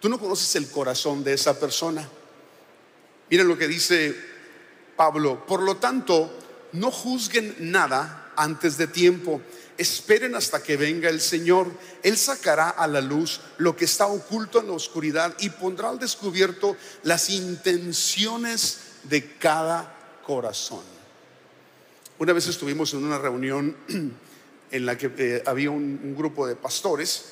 tú 0.00 0.08
no 0.08 0.18
conoces 0.18 0.54
el 0.56 0.68
corazón 0.68 1.22
de 1.22 1.34
esa 1.34 1.58
persona. 1.58 2.08
Miren 3.30 3.46
lo 3.46 3.56
que 3.56 3.68
dice 3.68 4.14
Pablo, 4.96 5.46
por 5.46 5.62
lo 5.62 5.76
tanto, 5.76 6.30
no 6.72 6.90
juzguen 6.90 7.54
nada 7.60 8.32
antes 8.36 8.78
de 8.78 8.88
tiempo 8.88 9.40
esperen 9.82 10.34
hasta 10.34 10.62
que 10.62 10.76
venga 10.76 11.10
el 11.10 11.20
Señor. 11.20 11.70
Él 12.02 12.16
sacará 12.16 12.70
a 12.70 12.86
la 12.86 13.00
luz 13.00 13.40
lo 13.58 13.76
que 13.76 13.84
está 13.84 14.06
oculto 14.06 14.60
en 14.60 14.68
la 14.68 14.72
oscuridad 14.72 15.34
y 15.40 15.50
pondrá 15.50 15.90
al 15.90 15.98
descubierto 15.98 16.76
las 17.02 17.28
intenciones 17.28 18.78
de 19.04 19.36
cada 19.36 20.20
corazón. 20.24 20.82
Una 22.18 22.32
vez 22.32 22.46
estuvimos 22.46 22.94
en 22.94 23.04
una 23.04 23.18
reunión 23.18 23.76
en 24.70 24.86
la 24.86 24.96
que 24.96 25.12
eh, 25.18 25.42
había 25.44 25.70
un, 25.70 26.14
grupo 26.16 26.46
de 26.46 26.56
pastores 26.56 27.24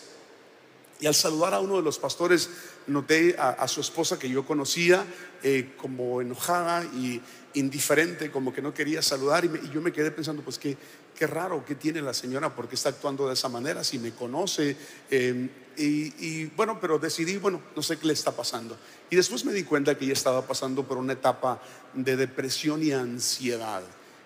y 1.01 1.07
al 1.07 1.15
saludar 1.15 1.55
a 1.55 1.61
uno 1.61 1.77
de 1.77 1.83
los 1.83 1.99
pastores 1.99 2.51
noté 2.87 3.37
a, 3.39 3.67
su 3.69 3.81
esposa 3.81 4.19
que 4.19 4.29
yo 4.29 4.45
conocía 4.45 5.07
eh, 5.43 5.73
como 5.77 6.21
enojada 6.21 6.85
y 6.85 7.21
indiferente, 7.55 8.31
como 8.31 8.53
que 8.53 8.61
no 8.61 8.75
quería 8.75 9.01
saludar 9.01 9.45
y, 9.45 9.49
y 9.67 9.71
yo 9.73 9.81
me 9.81 9.93
quedé 9.93 10.11
pensando, 10.11 10.43
pues 10.43 10.59
que 10.59 10.77
qué 11.21 11.27
raro 11.27 11.63
que 11.67 11.75
tiene 11.75 12.01
la 12.01 12.15
señora 12.15 12.57
porque 12.57 12.77
está 12.77 12.89
actuando 12.89 13.29
de 13.29 13.35
esa 13.35 13.51
manera, 13.51 13.85
si 13.85 13.99
me 13.99 14.13
conoce. 14.13 14.75
Em, 15.11 15.51
y, 15.77 16.47
bueno, 16.47 16.79
pero 16.81 16.99
decidí, 16.99 17.37
bueno, 17.37 17.61
no 17.77 17.83
sé 17.83 17.99
qué 17.99 18.07
le 18.07 18.15
está 18.15 18.33
pasando. 18.33 18.75
Y 19.11 19.17
después 19.17 19.45
me 19.45 19.53
di 19.53 19.65
cuenta 19.65 19.99
que 19.99 20.07
ella 20.07 20.15
estaba 20.15 20.47
pasando 20.47 20.89
por 20.89 20.97
una 20.97 21.13
etapa 21.13 21.61
de 21.93 22.17
depresión 22.17 22.83
y 22.83 22.93
ansiedad. 22.93 23.83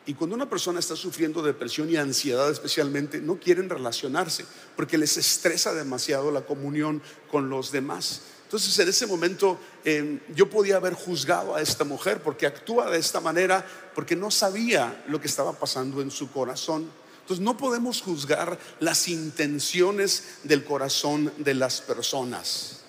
Y 0.07 0.15
cuando 0.15 0.37
una 0.37 0.49
persona 0.49 0.79
está 0.79 0.95
sufriendo 0.95 1.43
depresión 1.43 1.91
y 1.91 1.97
ansiedad 1.97 2.49
especialmente, 2.49 3.21
no 3.21 3.41
quieren 3.41 3.69
relacionarse 3.69 4.45
porque 4.77 4.97
les 4.97 5.17
estresa 5.17 5.75
demasiado 5.75 6.31
la 6.31 6.43
comunión 6.43 7.03
con 7.29 7.51
los 7.51 7.73
demás. 7.73 8.21
Entonces 8.55 8.79
en 8.79 8.89
ese 8.89 9.09
momento 9.09 9.59
em, 9.85 10.21
yo 10.33 10.49
podía 10.49 10.77
haber 10.77 10.95
juzgado 10.95 11.57
a 11.57 11.61
esta 11.61 11.83
mujer 11.83 12.23
porque 12.23 12.47
actúa 12.47 12.89
de 12.89 13.01
esta 13.01 13.21
manera, 13.21 13.67
porque 13.97 14.15
no 14.15 14.31
sabía 14.31 15.03
lo 15.09 15.21
que 15.21 15.27
estaba 15.27 15.59
pasando 15.59 16.01
en 16.01 16.13
su 16.13 16.31
corazón. 16.31 16.89
Entonces 17.23 17.45
no 17.45 17.57
podemos 17.57 18.01
juzgar 18.01 18.57
las 18.79 19.09
intenciones 19.09 20.37
del 20.45 20.63
corazón 20.63 21.33
de 21.39 21.55
las 21.55 21.81
personas. 21.81 22.85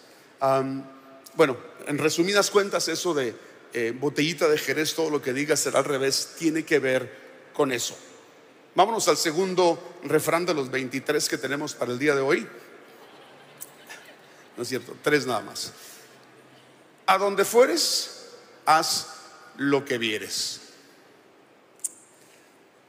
bueno, 1.33 1.57
en 1.87 1.97
resumidas 1.97 2.51
cuentas, 2.51 2.87
eso 2.87 3.15
de 3.15 3.35
eh, 3.73 3.91
botellita 3.99 4.47
de 4.47 4.59
Jerez, 4.59 4.93
todo 4.93 5.09
lo 5.09 5.19
que 5.19 5.33
diga 5.33 5.57
será 5.57 5.79
al 5.79 5.85
revés, 5.85 6.35
tiene 6.37 6.63
que 6.63 6.77
ver 6.77 7.49
con 7.55 7.71
eso. 7.71 7.97
Vámonos 8.75 9.07
al 9.07 9.17
segundo 9.17 9.97
refrán 10.03 10.45
de 10.45 10.53
los 10.53 10.69
23 10.69 11.27
que 11.27 11.39
tenemos 11.39 11.73
para 11.73 11.91
el 11.91 11.97
día 11.97 12.13
de 12.13 12.21
hoy. 12.21 12.47
¿No 14.55 14.63
es 14.63 14.69
cierto? 14.69 14.95
Tres 15.01 15.25
nada 15.25 15.41
más. 15.41 15.71
A 17.05 17.17
donde 17.17 17.45
fueres, 17.45 18.27
haz 18.65 19.07
lo 19.57 19.85
que 19.85 19.97
vieres. 19.97 20.61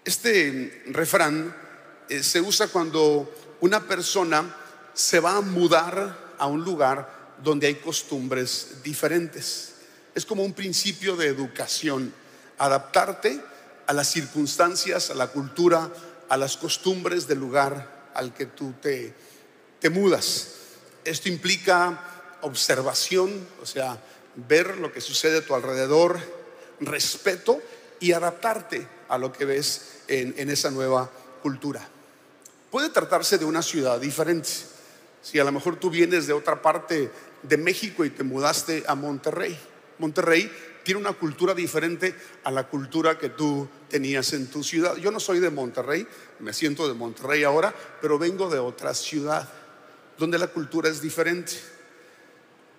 Este 0.04 0.84
refrán 0.86 1.54
eh, 2.08 2.22
se 2.22 2.40
usa 2.40 2.68
cuando 2.68 3.32
una 3.60 3.86
persona 3.86 4.54
se 4.94 5.20
va 5.20 5.36
a 5.36 5.40
mudar 5.40 6.34
a 6.38 6.46
un 6.46 6.64
lugar 6.64 7.34
donde 7.42 7.66
hay 7.66 7.74
costumbres 7.76 8.82
diferentes. 8.82 9.74
Es 10.14 10.24
como 10.24 10.44
un 10.44 10.54
principio 10.54 11.16
de 11.16 11.26
educación, 11.26 12.14
adaptarte 12.58 13.40
a 13.86 13.92
las 13.92 14.10
circunstancias, 14.10 15.10
a 15.10 15.14
la 15.14 15.28
cultura, 15.28 15.90
a 16.28 16.36
las 16.36 16.56
costumbres 16.56 17.26
del 17.26 17.38
lugar 17.38 18.10
al 18.14 18.32
que 18.32 18.46
tú 18.46 18.74
te, 18.80 19.14
te 19.80 19.90
mudas. 19.90 20.48
Esto 21.06 21.28
implica 21.28 22.00
observación, 22.40 23.30
o 23.62 23.66
sea, 23.66 23.96
ver 24.48 24.78
lo 24.78 24.92
que 24.92 25.00
sucede 25.00 25.38
a 25.38 25.44
tu 25.44 25.54
alrededor, 25.54 26.18
respeto 26.80 27.62
y 28.00 28.10
adaptarte 28.10 28.86
a 29.08 29.16
lo 29.16 29.32
que 29.32 29.44
ves 29.44 30.02
en, 30.08 30.50
esa 30.50 30.70
nueva 30.70 31.08
cultura. 31.42 31.88
Puede 32.72 32.90
tratarse 32.90 33.38
de 33.38 33.44
una 33.44 33.62
ciudad 33.62 34.00
diferente. 34.00 34.50
Si 35.22 35.38
a 35.38 35.44
lo 35.44 35.52
mejor 35.52 35.76
tú 35.76 35.90
vienes 35.90 36.26
de 36.26 36.32
otra 36.32 36.60
parte 36.60 37.10
de 37.42 37.56
México 37.56 38.04
y 38.04 38.10
te 38.10 38.24
mudaste 38.24 38.82
a 38.88 38.96
Monterrey, 38.96 39.56
Monterrey 39.98 40.50
tiene 40.82 41.00
una 41.00 41.12
cultura 41.12 41.54
diferente 41.54 42.14
a 42.42 42.50
la 42.50 42.68
cultura 42.68 43.16
que 43.16 43.30
tú 43.30 43.68
tenías 43.88 44.32
en 44.32 44.48
tu 44.48 44.62
ciudad. 44.62 44.96
Yo 44.96 45.12
no 45.12 45.20
soy 45.20 45.38
de 45.38 45.50
Monterrey, 45.50 46.06
me 46.40 46.52
siento 46.52 46.86
de 46.86 46.94
Monterrey 46.94 47.44
ahora, 47.44 47.72
pero 48.00 48.18
vengo 48.18 48.50
de 48.50 48.58
otra 48.58 48.92
ciudad 48.92 49.48
donde 50.18 50.38
la 50.38 50.48
cultura 50.48 50.88
es 50.88 51.00
diferente. 51.00 51.52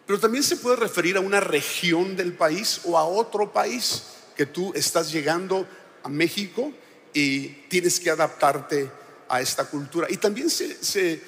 Pero 0.06 0.20
también 0.20 0.44
se 0.44 0.58
puede 0.58 0.77
referir 0.77 1.17
a 1.17 1.20
una 1.22 1.39
región 1.39 2.15
del 2.15 2.34
país 2.34 2.82
o 2.86 2.98
a 2.98 3.06
otro 3.06 3.51
país 3.51 4.03
que 4.36 4.46
tú 4.46 4.72
estás 4.74 5.12
llegando 5.12 5.67
a 6.03 6.10
México 6.10 6.72
y 7.13 7.50
tienes 7.67 8.00
que 8.00 8.10
adaptarte 8.10 8.89
a 9.27 9.41
esta 9.41 9.65
cultura. 9.65 10.08
Y 10.10 10.17
también 10.17 10.50
se, 10.50 10.82
se, 10.84 11.22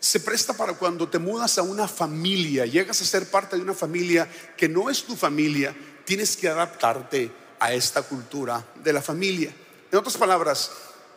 se, 0.00 0.20
presta 0.20 0.54
para 0.54 0.74
cuando 0.74 1.08
te 1.08 1.18
mudas 1.18 1.58
a 1.58 1.62
una 1.62 1.86
familia, 1.86 2.64
llegas 2.64 3.02
a 3.02 3.04
ser 3.04 3.28
parte 3.28 3.56
de 3.56 3.62
una 3.62 3.74
familia 3.74 4.28
que 4.56 4.68
no 4.68 4.88
es 4.88 5.02
tu 5.02 5.16
familia, 5.16 5.76
tienes 6.04 6.36
que 6.36 6.48
adaptarte 6.48 7.30
a 7.58 7.74
esta 7.74 8.02
cultura 8.02 8.64
de 8.82 8.92
la 8.92 9.02
familia. 9.02 9.52
En 9.90 9.98
otras 9.98 10.16
palabras, 10.16 10.70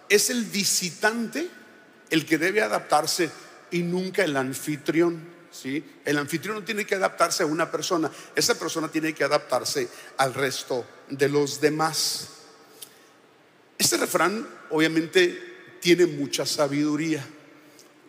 es 0.09 0.29
el 0.29 0.43
visitante 0.45 1.50
el 2.09 2.25
que 2.25 2.38
debe 2.38 2.62
adaptarse 2.62 3.29
y 3.71 3.83
nunca 3.83 4.23
el 4.23 4.35
anfitrión. 4.38 5.21
¿sí? 5.51 5.83
El 6.05 6.17
anfitrión 6.17 6.55
no 6.57 6.63
tiene 6.63 6.85
que 6.85 6.95
adaptarse 6.95 7.43
a 7.43 7.45
una 7.45 7.69
persona, 7.69 8.11
esa 8.35 8.57
persona 8.57 8.89
tiene 8.89 9.13
que 9.13 9.23
adaptarse 9.23 9.89
al 10.17 10.33
resto 10.33 10.85
de 11.09 11.29
los 11.29 11.61
demás. 11.61 12.29
Este 13.77 13.97
refrán 13.97 14.47
obviamente 14.69 15.77
tiene 15.79 16.05
mucha 16.05 16.45
sabiduría. 16.45 17.25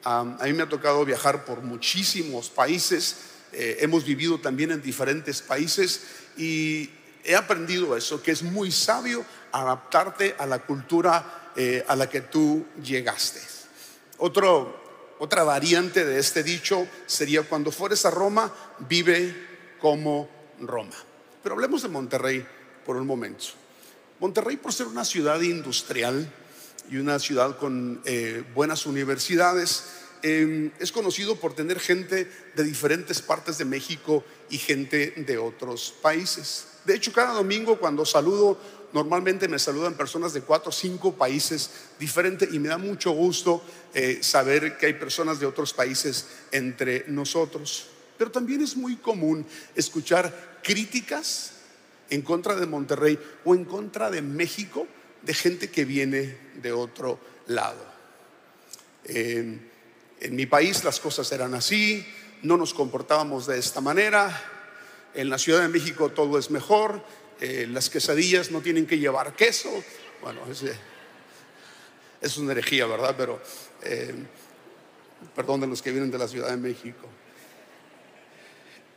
a 0.05 0.25
mí 0.25 0.52
me 0.52 0.62
ha 0.62 0.69
tocado 0.69 1.05
viajar 1.05 1.45
por 1.45 1.61
muchísimos 1.62 2.49
países, 2.50 3.17
eh, 3.52 3.79
hemos 3.81 4.05
vivido 4.05 4.38
también 4.38 4.71
en 4.71 4.81
diferentes 4.81 5.43
países 5.43 6.02
y 6.37 6.88
he 7.25 7.35
aprendido 7.35 7.97
eso, 7.97 8.23
que 8.23 8.31
es 8.31 8.43
muy 8.43 8.71
sabio 8.71 9.25
adaptarte 9.52 10.37
a 10.38 10.47
la 10.47 10.61
cultura 10.61 11.50
eh, 11.57 11.85
a 11.88 11.97
la 11.97 12.09
que 12.09 12.21
tú 12.21 12.64
llegaste. 12.83 13.40
Otro 14.19 14.80
otra 15.21 15.45
variante 15.45 16.05
de 16.05 16.19
este 16.19 16.43
dicho 16.43 16.89
sería 17.05 17.43
cuando 17.43 17.71
fueres 17.71 18.07
a 18.07 18.11
Roma, 18.11 18.53
vive 18.89 19.77
como 19.79 20.31
Roma. 20.61 20.97
Pero 21.43 21.55
hablemos 21.55 21.83
de 21.83 21.89
Monterrey 21.89 22.47
por 22.87 22.97
un 22.97 23.07
momento. 23.07 23.45
Monterrey 24.19 24.57
por 24.57 24.73
ser 24.73 24.87
una 24.87 25.05
ciudad 25.05 25.39
industrial 25.43 26.27
y 26.91 26.97
una 26.97 27.19
ciudad 27.19 27.59
con 27.59 28.00
eh, 28.07 28.43
buenas 28.55 28.87
universidades, 28.87 29.85
em, 30.23 30.71
es 30.79 30.91
conocido 30.91 31.37
por 31.37 31.55
tener 31.55 31.81
gente 31.81 32.27
de 32.57 32.65
diferentes 32.65 33.21
partes 33.21 33.59
de 33.59 33.67
México 33.67 34.25
y 34.49 34.57
gente 34.57 35.12
de 35.17 35.37
otros 35.37 35.95
países. 36.00 36.65
De 36.87 36.95
hecho, 36.95 37.12
cada 37.12 37.35
domingo 37.35 37.79
cuando 37.79 38.07
saludo 38.07 38.59
normalmente 38.93 39.49
me 39.49 39.59
saludan 39.59 39.95
personas 39.95 40.33
de 40.33 40.43
cuatro 40.43 40.71
o 40.71 40.73
cinco 40.73 41.15
países 41.15 41.71
diferentes 41.99 42.53
y 42.53 42.59
me 42.59 42.69
da 42.69 42.79
mucho 42.79 43.13
gusto 43.13 43.63
eh, 43.95 44.19
saber 44.23 44.77
que 44.77 44.87
hay 44.87 44.95
personas 44.95 45.41
de 45.41 45.47
otros 45.47 45.73
países 45.73 46.27
entre 46.53 47.05
nosotros. 47.09 47.89
Pero 48.19 48.31
también 48.31 48.63
es 48.63 48.77
muy 48.77 48.97
común 48.97 49.47
escuchar 49.75 50.61
críticas 50.63 51.53
en 52.11 52.23
contra 52.23 52.55
de 52.55 52.67
Monterrey 52.67 53.19
o 53.45 53.55
en 53.55 53.65
contra 53.65 54.11
de 54.11 54.23
México 54.23 54.87
de 55.23 55.35
gente 55.35 55.71
que 55.71 55.85
viene 55.85 56.37
de 56.63 56.73
otro 56.73 57.19
lado. 57.47 57.91
en 59.05 59.71
mi 60.37 60.47
país 60.47 60.85
las 60.85 61.01
cosas 61.01 61.31
eran 61.33 61.55
así, 61.55 62.05
no 62.43 62.57
nos 62.57 62.75
comportábamos 62.75 63.47
de 63.47 63.59
esta 63.59 63.81
manera, 63.81 64.31
en 65.15 65.31
la 65.31 65.39
Ciudad 65.39 65.61
de 65.61 65.69
México 65.69 66.11
todo 66.11 66.39
es 66.39 66.51
mejor, 66.51 67.03
eh, 67.41 67.67
las 67.71 67.89
quesadillas 67.89 68.51
no 68.51 68.61
tienen 68.61 68.87
que 68.87 68.99
llevar 68.99 69.35
queso. 69.35 69.71
Bueno, 70.23 70.41
es, 70.51 70.63
es 72.21 72.37
una 72.37 72.53
herejía, 72.53 72.87
¿verdad? 72.87 73.15
Pero 73.17 73.41
eh, 73.83 74.15
perdón 75.35 75.61
de 75.61 75.67
los 75.67 75.83
que 75.83 75.91
vienen 75.91 76.11
de 76.11 76.19
la 76.19 76.29
Ciudad 76.29 76.51
de 76.51 76.57
México. 76.57 77.09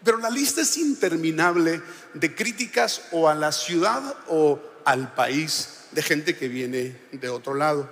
Pero 0.03 0.17
la 0.17 0.29
lista 0.29 0.61
es 0.61 0.75
interminable 0.77 1.81
de 2.13 2.35
críticas 2.35 3.03
o 3.11 3.29
a 3.29 3.35
la 3.35 3.53
ciudad 3.53 4.17
o 4.27 4.61
al 4.83 5.13
país 5.13 5.85
de 5.91 6.01
gente 6.01 6.35
que 6.35 6.49
viene 6.49 6.97
de 7.13 7.29
otro 7.29 7.53
lado. 7.53 7.89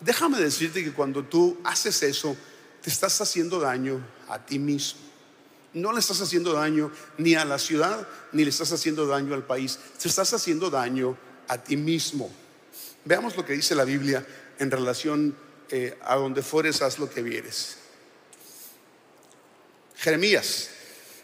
Déjame 0.00 0.38
decirte 0.38 0.84
que 0.84 0.92
cuando 0.92 1.24
tú 1.24 1.58
haces 1.64 2.02
eso, 2.02 2.36
te 2.82 2.90
estás 2.90 3.18
haciendo 3.22 3.58
daño 3.58 4.04
a 4.28 4.44
ti 4.44 4.58
mismo. 4.58 5.07
No 5.74 5.92
le 5.92 6.00
estás 6.00 6.20
haciendo 6.20 6.54
daño 6.54 6.90
ni 7.18 7.34
a 7.34 7.44
la 7.44 7.58
ciudad, 7.58 8.06
ni 8.32 8.44
le 8.44 8.50
estás 8.50 8.72
haciendo 8.72 9.06
daño 9.06 9.34
al 9.34 9.44
país. 9.44 9.78
Te 10.00 10.08
estás 10.08 10.32
haciendo 10.32 10.70
daño 10.70 11.16
a 11.46 11.58
ti 11.58 11.76
mismo. 11.76 12.30
Veamos 13.04 13.36
lo 13.36 13.44
que 13.44 13.52
dice 13.52 13.74
la 13.74 13.84
Biblia 13.84 14.26
en 14.58 14.70
relación 14.70 15.36
eh, 15.70 15.98
a 16.02 16.16
donde 16.16 16.42
fueres, 16.42 16.82
haz 16.82 16.98
lo 16.98 17.10
que 17.10 17.22
vieres. 17.22 17.76
Jeremías 19.96 20.70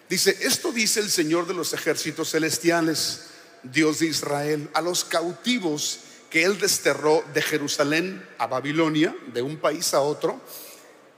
dice, 0.09 0.37
esto 0.41 0.73
dice 0.73 1.01
el 1.01 1.11
Señor 1.11 1.47
de 1.47 1.55
los 1.55 1.73
ejércitos 1.73 2.31
celestiales, 2.31 3.27
Dios 3.63 4.01
de 4.01 4.07
Israel, 4.07 4.69
a 4.75 4.83
los 4.83 5.05
cautivos 5.05 6.01
que 6.29 6.45
él 6.45 6.59
desterró 6.59 7.25
de 7.33 7.41
Jerusalén 7.41 8.27
a 8.39 8.47
Babilonia, 8.47 9.15
de 9.33 9.41
un 9.41 9.57
país 9.57 9.95
a 9.95 10.01
otro, 10.01 10.41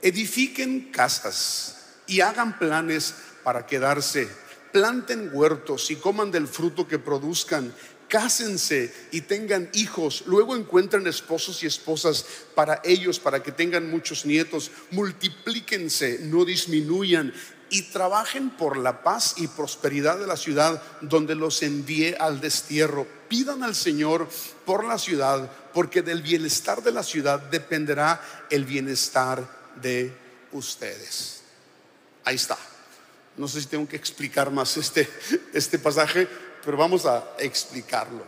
edifiquen 0.01 0.91
casas 0.91 1.76
y 2.07 2.21
hagan 2.21 2.57
planes 2.57 3.13
para 3.43 3.65
quedarse, 3.65 4.27
planten 4.71 5.29
huertos 5.31 5.91
y 5.91 5.95
coman 5.97 6.31
del 6.31 6.47
fruto 6.47 6.87
que 6.87 6.99
produzcan, 6.99 7.73
cásense 8.07 8.93
y 9.11 9.21
tengan 9.21 9.69
hijos, 9.73 10.23
luego 10.25 10.55
encuentren 10.55 11.07
esposos 11.07 11.63
y 11.63 11.67
esposas 11.67 12.25
para 12.55 12.81
ellos, 12.83 13.19
para 13.19 13.43
que 13.43 13.51
tengan 13.51 13.89
muchos 13.89 14.25
nietos, 14.25 14.71
multiplíquense, 14.91 16.19
no 16.23 16.45
disminuyan 16.45 17.33
y 17.69 17.83
trabajen 17.83 18.49
por 18.51 18.77
la 18.77 19.03
paz 19.03 19.35
y 19.37 19.47
prosperidad 19.47 20.17
de 20.17 20.27
la 20.27 20.37
ciudad 20.37 20.81
donde 21.01 21.35
los 21.35 21.61
envié 21.63 22.15
al 22.17 22.39
destierro. 22.39 23.05
Pidan 23.27 23.63
al 23.63 23.75
Señor 23.75 24.29
por 24.65 24.85
la 24.85 24.97
ciudad, 24.97 25.51
porque 25.73 26.01
del 26.01 26.21
bienestar 26.21 26.81
de 26.81 26.93
la 26.93 27.03
ciudad 27.03 27.39
dependerá 27.39 28.21
el 28.49 28.63
bienestar 28.63 29.45
de 29.81 30.15
ustedes. 30.53 31.36
Ahí 32.27 32.35
está. 32.35 32.57
No 33.37 33.47
sé 33.47 33.61
si 33.61 33.67
tengo 33.67 33.87
que 33.87 33.95
explicar 33.95 34.51
más 34.51 34.75
este, 34.75 35.09
este 35.53 35.79
pasaje, 35.79 36.27
pero 36.61 36.75
vamos 36.75 37.05
a 37.05 37.23
explicarlo. 37.39 38.25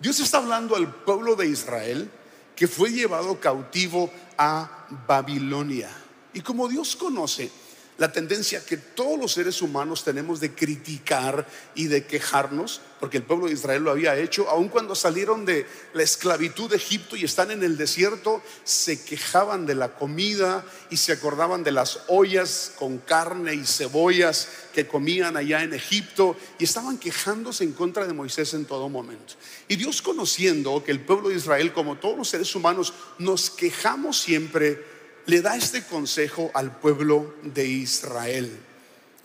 Dios 0.00 0.18
está 0.18 0.38
hablando 0.38 0.74
al 0.74 0.90
pueblo 1.04 1.36
de 1.36 1.48
Israel 1.48 2.10
que 2.56 2.66
fue 2.66 2.90
llevado 2.90 3.38
cautivo 3.38 4.10
a 4.38 4.86
Babilonia. 5.06 5.90
Y 6.32 6.40
como 6.40 6.68
Dios 6.68 6.96
conoce, 6.96 7.50
la 7.96 8.10
tendencia 8.10 8.64
que 8.64 8.76
todos 8.76 9.18
los 9.18 9.32
seres 9.32 9.62
humanos 9.62 10.02
tenemos 10.02 10.40
de 10.40 10.52
criticar 10.52 11.46
y 11.74 11.86
de 11.86 12.04
quejarnos, 12.06 12.80
porque 12.98 13.18
el 13.18 13.22
pueblo 13.22 13.46
de 13.46 13.52
Israel 13.52 13.84
lo 13.84 13.90
había 13.90 14.16
hecho, 14.16 14.48
aun 14.48 14.68
cuando 14.68 14.94
salieron 14.94 15.44
de 15.44 15.66
la 15.92 16.02
esclavitud 16.02 16.70
de 16.70 16.76
Egipto 16.76 17.16
y 17.16 17.24
están 17.24 17.50
en 17.50 17.62
el 17.62 17.76
desierto, 17.76 18.42
se 18.64 19.04
quejaban 19.04 19.66
de 19.66 19.76
la 19.76 19.94
comida 19.94 20.64
y 20.90 20.96
se 20.96 21.12
acordaban 21.12 21.62
de 21.62 21.72
las 21.72 22.00
ollas 22.08 22.72
con 22.76 22.98
carne 22.98 23.54
y 23.54 23.64
cebollas 23.64 24.48
que 24.72 24.86
comían 24.88 25.36
allá 25.36 25.62
en 25.62 25.72
Egipto 25.74 26.36
y 26.58 26.64
estaban 26.64 26.98
quejándose 26.98 27.62
en 27.62 27.72
contra 27.72 28.06
de 28.06 28.12
Moisés 28.12 28.54
en 28.54 28.64
todo 28.64 28.88
momento. 28.88 29.34
Y 29.68 29.76
Dios 29.76 30.02
conociendo 30.02 30.82
que 30.82 30.90
el 30.90 31.00
pueblo 31.00 31.28
de 31.28 31.36
Israel, 31.36 31.72
como 31.72 31.96
todos 31.96 32.18
los 32.18 32.28
seres 32.28 32.54
humanos, 32.54 32.92
nos 33.18 33.50
quejamos 33.50 34.18
siempre, 34.18 34.93
le 35.26 35.40
da 35.40 35.56
este 35.56 35.84
consejo 35.84 36.50
al 36.54 36.78
pueblo 36.78 37.34
de 37.42 37.66
Israel. 37.66 38.50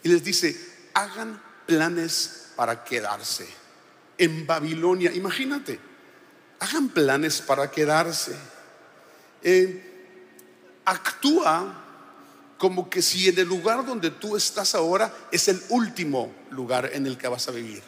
Y 0.03 0.09
les 0.09 0.23
dice, 0.23 0.57
hagan 0.93 1.41
planes 1.65 2.47
para 2.55 2.83
quedarse 2.83 3.47
en 4.17 4.45
Babilonia. 4.45 5.11
Imagínate, 5.11 5.79
hagan 6.59 6.89
planes 6.89 7.41
para 7.41 7.69
quedarse. 7.69 8.35
Eh, 9.41 9.89
actúa 10.85 11.85
como 12.57 12.89
que 12.89 13.01
si 13.01 13.29
en 13.29 13.39
el 13.39 13.47
lugar 13.47 13.85
donde 13.85 14.11
tú 14.11 14.35
estás 14.35 14.75
ahora 14.75 15.13
es 15.31 15.47
el 15.47 15.61
último 15.69 16.33
lugar 16.51 16.89
en 16.93 17.07
el 17.07 17.17
que 17.17 17.27
vas 17.27 17.47
a 17.47 17.51
vivir. 17.51 17.81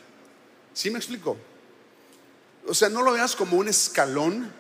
¿Sí 0.74 0.90
me 0.90 0.98
explico? 0.98 1.38
O 2.68 2.74
sea, 2.74 2.90
no 2.90 3.02
lo 3.04 3.12
veas 3.12 3.36
como 3.36 3.58
un 3.58 3.68
escalón 3.68 4.52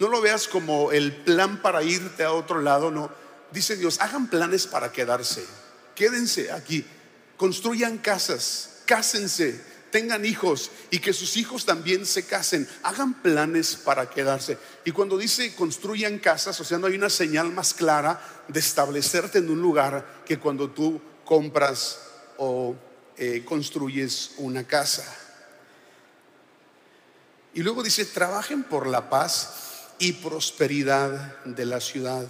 no 0.00 0.08
lo 0.08 0.22
veas 0.22 0.48
como 0.48 0.92
el 0.92 1.14
plan 1.14 1.60
para 1.60 1.82
irte 1.82 2.24
a 2.24 2.32
otro 2.32 2.62
lado, 2.62 2.90
no. 2.90 3.10
Dice 3.52 3.76
Dios, 3.76 4.00
hagan 4.00 4.28
planes 4.28 4.66
para 4.66 4.90
quedarse. 4.90 5.44
Quédense 5.94 6.50
aquí, 6.50 6.86
construyan 7.36 7.98
casas, 7.98 8.80
cásense, 8.86 9.62
tengan 9.90 10.24
hijos 10.24 10.70
y 10.90 11.00
que 11.00 11.12
sus 11.12 11.36
hijos 11.36 11.66
también 11.66 12.06
se 12.06 12.24
casen. 12.24 12.66
Hagan 12.82 13.20
planes 13.20 13.76
para 13.76 14.08
quedarse. 14.08 14.56
Y 14.86 14.92
cuando 14.92 15.18
dice 15.18 15.54
construyan 15.54 16.18
casas, 16.18 16.58
o 16.58 16.64
sea, 16.64 16.78
no 16.78 16.86
hay 16.86 16.94
una 16.94 17.10
señal 17.10 17.52
más 17.52 17.74
clara 17.74 18.22
de 18.48 18.58
establecerte 18.58 19.40
en 19.40 19.50
un 19.50 19.60
lugar 19.60 20.22
que 20.24 20.38
cuando 20.38 20.70
tú 20.70 20.98
compras 21.26 22.00
o 22.38 22.74
eh, 23.18 23.44
construyes 23.44 24.32
una 24.38 24.66
casa. 24.66 25.04
Y 27.52 27.62
luego 27.62 27.82
dice, 27.82 28.06
trabajen 28.06 28.62
por 28.62 28.86
la 28.86 29.10
paz 29.10 29.69
y 30.00 30.14
prosperidad 30.14 31.44
de 31.44 31.64
la 31.66 31.78
ciudad. 31.78 32.26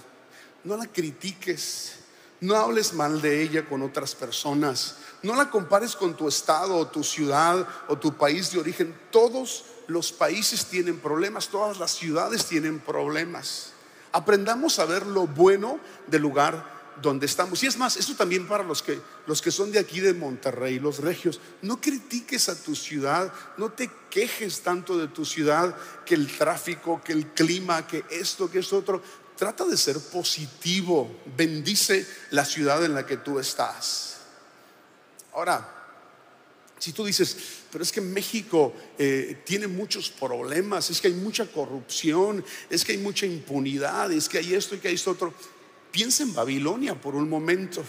No 0.64 0.76
la 0.76 0.86
critiques, 0.86 1.94
no 2.40 2.56
hables 2.56 2.92
mal 2.92 3.22
de 3.22 3.42
ella 3.42 3.66
con 3.66 3.80
otras 3.82 4.14
personas, 4.14 4.96
no 5.22 5.34
la 5.36 5.48
compares 5.48 5.96
con 5.96 6.16
tu 6.16 6.28
estado 6.28 6.76
o 6.76 6.88
tu 6.88 7.02
ciudad 7.02 7.66
o 7.88 7.96
tu 7.96 8.14
país 8.14 8.50
de 8.50 8.58
origen. 8.58 8.94
Todos 9.10 9.64
los 9.86 10.12
países 10.12 10.66
tienen 10.66 10.98
problemas, 10.98 11.48
todas 11.48 11.78
las 11.78 11.92
ciudades 11.92 12.44
tienen 12.46 12.80
problemas. 12.80 13.72
Aprendamos 14.12 14.78
a 14.78 14.84
ver 14.84 15.06
lo 15.06 15.26
bueno 15.28 15.78
del 16.08 16.22
lugar 16.22 16.79
donde 17.00 17.26
estamos. 17.26 17.62
Y 17.62 17.66
es 17.66 17.76
más, 17.76 17.96
eso 17.96 18.14
también 18.14 18.46
para 18.46 18.64
los 18.64 18.82
que, 18.82 19.00
los 19.26 19.40
que 19.42 19.50
son 19.50 19.72
de 19.72 19.78
aquí 19.78 20.00
de 20.00 20.14
Monterrey, 20.14 20.78
los 20.78 20.98
regios. 20.98 21.40
No 21.62 21.80
critiques 21.80 22.48
a 22.48 22.62
tu 22.62 22.74
ciudad, 22.74 23.32
no 23.56 23.70
te 23.70 23.90
quejes 24.10 24.60
tanto 24.60 24.98
de 24.98 25.08
tu 25.08 25.24
ciudad, 25.24 25.74
que 26.04 26.14
el 26.14 26.36
tráfico, 26.36 27.00
que 27.02 27.12
el 27.12 27.28
clima, 27.28 27.86
que 27.86 28.04
esto, 28.10 28.50
que 28.50 28.60
esto 28.60 28.78
otro. 28.78 29.02
Trata 29.36 29.64
de 29.64 29.76
ser 29.76 29.98
positivo, 29.98 31.22
bendice 31.36 32.06
la 32.30 32.44
ciudad 32.44 32.84
en 32.84 32.94
la 32.94 33.06
que 33.06 33.16
tú 33.16 33.38
estás. 33.38 34.18
Ahora, 35.32 35.76
si 36.78 36.92
tú 36.92 37.04
dices, 37.04 37.36
pero 37.70 37.84
es 37.84 37.92
que 37.92 38.00
México 38.00 38.74
eh, 38.98 39.42
tiene 39.44 39.66
muchos 39.66 40.10
problemas, 40.10 40.90
es 40.90 41.00
que 41.00 41.08
hay 41.08 41.14
mucha 41.14 41.46
corrupción, 41.46 42.44
es 42.68 42.84
que 42.84 42.92
hay 42.92 42.98
mucha 42.98 43.26
impunidad, 43.26 44.10
es 44.12 44.28
que 44.28 44.38
hay 44.38 44.54
esto 44.54 44.74
y 44.74 44.78
que 44.78 44.88
hay 44.88 44.94
esto 44.94 45.10
otro 45.10 45.34
Piensa 45.90 46.22
en 46.22 46.34
Babilonia 46.34 46.94
por 46.94 47.14
un 47.14 47.28
momento. 47.28 47.82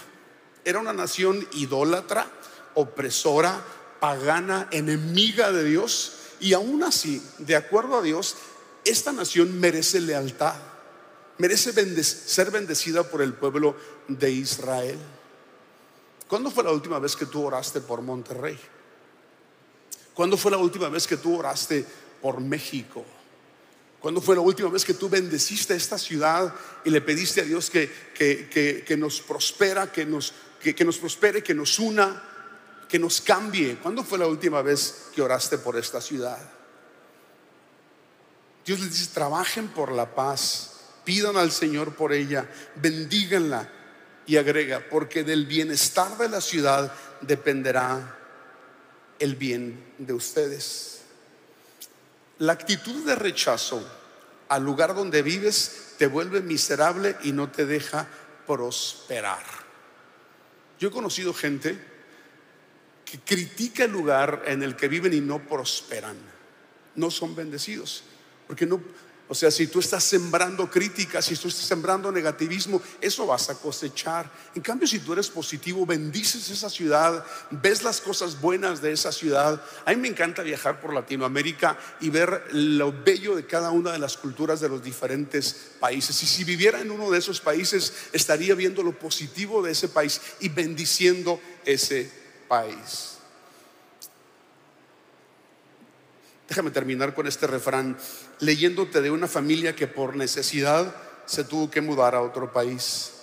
Era 0.65 0.79
una 0.79 0.93
nación 0.93 1.47
idólatra, 1.53 2.27
opresora, 2.75 3.63
pagana, 3.99 4.67
enemiga 4.71 5.51
de 5.51 5.63
Dios. 5.63 6.17
Y 6.39 6.53
aún 6.53 6.83
así, 6.83 7.21
de 7.37 7.55
acuerdo 7.55 7.97
a 7.97 8.01
Dios, 8.01 8.35
esta 8.83 9.11
nación 9.11 9.59
merece 9.59 9.99
lealtad, 9.99 10.55
merece 11.37 11.71
ser 12.03 12.51
bendecida 12.51 13.03
por 13.03 13.21
el 13.21 13.33
pueblo 13.33 13.75
de 14.07 14.31
Israel. 14.31 14.97
¿Cuándo 16.27 16.49
fue 16.49 16.63
la 16.63 16.71
última 16.71 16.97
vez 16.97 17.15
que 17.15 17.25
tú 17.25 17.43
oraste 17.43 17.81
por 17.81 18.01
Monterrey? 18.01 18.57
¿Cuándo 20.13 20.37
fue 20.37 20.51
la 20.51 20.57
última 20.57 20.89
vez 20.89 21.05
que 21.05 21.17
tú 21.17 21.37
oraste 21.37 21.85
por 22.21 22.39
México? 22.39 23.05
¿Cuándo 24.01 24.19
fue 24.19 24.33
la 24.33 24.41
última 24.41 24.69
vez 24.69 24.83
que 24.83 24.95
tú 24.95 25.09
bendeciste 25.09 25.75
esta 25.75 25.99
ciudad 25.99 26.51
y 26.83 26.89
le 26.89 27.01
pediste 27.01 27.41
a 27.41 27.43
Dios 27.43 27.69
que, 27.69 27.87
que, 28.15 28.97
nos 28.97 29.21
prospera, 29.21 29.91
que 29.91 30.05
nos, 30.05 30.33
que, 30.59 30.83
nos 30.83 30.97
prospere, 30.97 31.43
que 31.43 31.53
nos 31.53 31.77
una, 31.77 32.23
que 32.89 32.97
nos 32.97 33.21
cambie? 33.21 33.75
¿Cuándo 33.75 34.03
fue 34.03 34.17
la 34.17 34.25
última 34.25 34.63
vez 34.63 35.09
que 35.13 35.21
oraste 35.21 35.59
por 35.59 35.77
esta 35.77 36.01
ciudad? 36.01 36.39
Dios 38.65 38.79
les 38.79 38.89
dice, 38.89 39.11
trabajen 39.13 39.67
por 39.67 39.91
la 39.91 40.15
paz, 40.15 40.71
pidan 41.05 41.37
al 41.37 41.51
Señor 41.51 41.93
por 41.95 42.11
ella, 42.11 42.49
bendíganla 42.77 43.69
y 44.25 44.37
agrega, 44.37 44.83
porque 44.89 45.23
del 45.23 45.45
bienestar 45.45 46.17
de 46.17 46.27
la 46.27 46.41
ciudad 46.41 46.91
dependerá 47.21 48.17
el 49.19 49.35
bien 49.35 49.93
de 49.99 50.13
ustedes. 50.13 51.00
La 52.41 52.53
actitud 52.53 53.05
de 53.05 53.13
rechazo 53.13 53.87
al 54.49 54.63
lugar 54.63 54.95
donde 54.95 55.21
vives 55.21 55.93
te 55.99 56.07
vuelve 56.07 56.41
miserable 56.41 57.15
y 57.21 57.33
no 57.33 57.51
te 57.51 57.67
deja 57.67 58.07
prosperar. 58.47 59.43
Yo 60.79 60.87
he 60.87 60.91
conocido 60.91 61.35
gente 61.35 61.79
que 63.05 63.19
critica 63.19 63.83
el 63.83 63.91
lugar 63.91 64.41
en 64.47 64.63
el 64.63 64.75
que 64.75 64.87
viven 64.87 65.13
y 65.13 65.21
no 65.21 65.37
prosperan. 65.47 66.17
No 66.95 67.11
son 67.11 67.35
bendecidos. 67.35 68.05
Porque 68.47 68.65
no, 68.65 68.81
O 69.31 69.33
sea, 69.33 69.49
si 69.49 69.67
tú 69.67 69.79
estás 69.79 70.03
sembrando 70.03 70.69
críticas, 70.69 71.23
si 71.23 71.37
tú 71.37 71.47
estás 71.47 71.63
sembrando 71.63 72.11
negativismo, 72.11 72.81
eso 72.99 73.25
vas 73.25 73.49
a 73.49 73.55
cosechar. 73.55 74.29
En 74.53 74.61
cambio, 74.61 74.85
si 74.85 74.99
tú 74.99 75.13
eres 75.13 75.29
positivo, 75.29 75.85
bendices 75.85 76.49
esa 76.49 76.69
ciudad, 76.69 77.25
ves 77.49 77.81
las 77.81 78.01
cosas 78.01 78.41
buenas 78.41 78.81
de 78.81 78.91
esa 78.91 79.13
ciudad. 79.13 79.63
A 79.85 79.91
mí 79.91 79.95
me 79.95 80.09
encanta 80.09 80.43
viajar 80.43 80.81
por 80.81 80.93
Latinoamérica 80.93 81.79
y 82.01 82.09
ver 82.09 82.43
lo 82.51 82.91
bello 82.91 83.33
de 83.37 83.45
cada 83.45 83.71
una 83.71 83.93
de 83.93 83.99
las 83.99 84.17
culturas 84.17 84.59
de 84.59 84.67
los 84.67 84.83
diferentes 84.83 85.55
países. 85.79 86.21
Y 86.23 86.25
si 86.25 86.43
viviera 86.43 86.81
en 86.81 86.91
uno 86.91 87.09
de 87.09 87.19
esos 87.19 87.39
países, 87.39 87.93
estaría 88.11 88.53
viendo 88.53 88.83
lo 88.83 88.99
positivo 88.99 89.61
de 89.61 89.71
ese 89.71 89.87
país 89.87 90.19
y 90.41 90.49
bendiciendo 90.49 91.39
ese 91.63 92.11
país. 92.49 93.10
Déjame 96.51 96.71
terminar 96.71 97.15
con 97.15 97.27
este 97.27 97.47
refrán 97.47 97.97
leyéndote 98.41 98.99
de 98.99 99.09
una 99.09 99.29
familia 99.29 99.73
que 99.73 99.87
por 99.87 100.17
necesidad 100.17 100.93
se 101.25 101.45
tuvo 101.45 101.71
que 101.71 101.79
mudar 101.79 102.13
a 102.13 102.21
otro 102.21 102.51
país. 102.51 103.13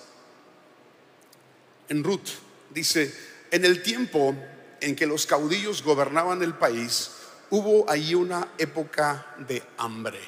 En 1.90 2.02
Ruth 2.02 2.30
dice, 2.70 3.14
en 3.50 3.66
el 3.66 3.82
tiempo 3.82 4.34
en 4.80 4.96
que 4.96 5.06
los 5.06 5.26
caudillos 5.26 5.82
gobernaban 5.82 6.42
el 6.42 6.54
país, 6.54 7.10
hubo 7.50 7.84
allí 7.90 8.14
una 8.14 8.48
época 8.56 9.26
de 9.46 9.62
hambre. 9.76 10.20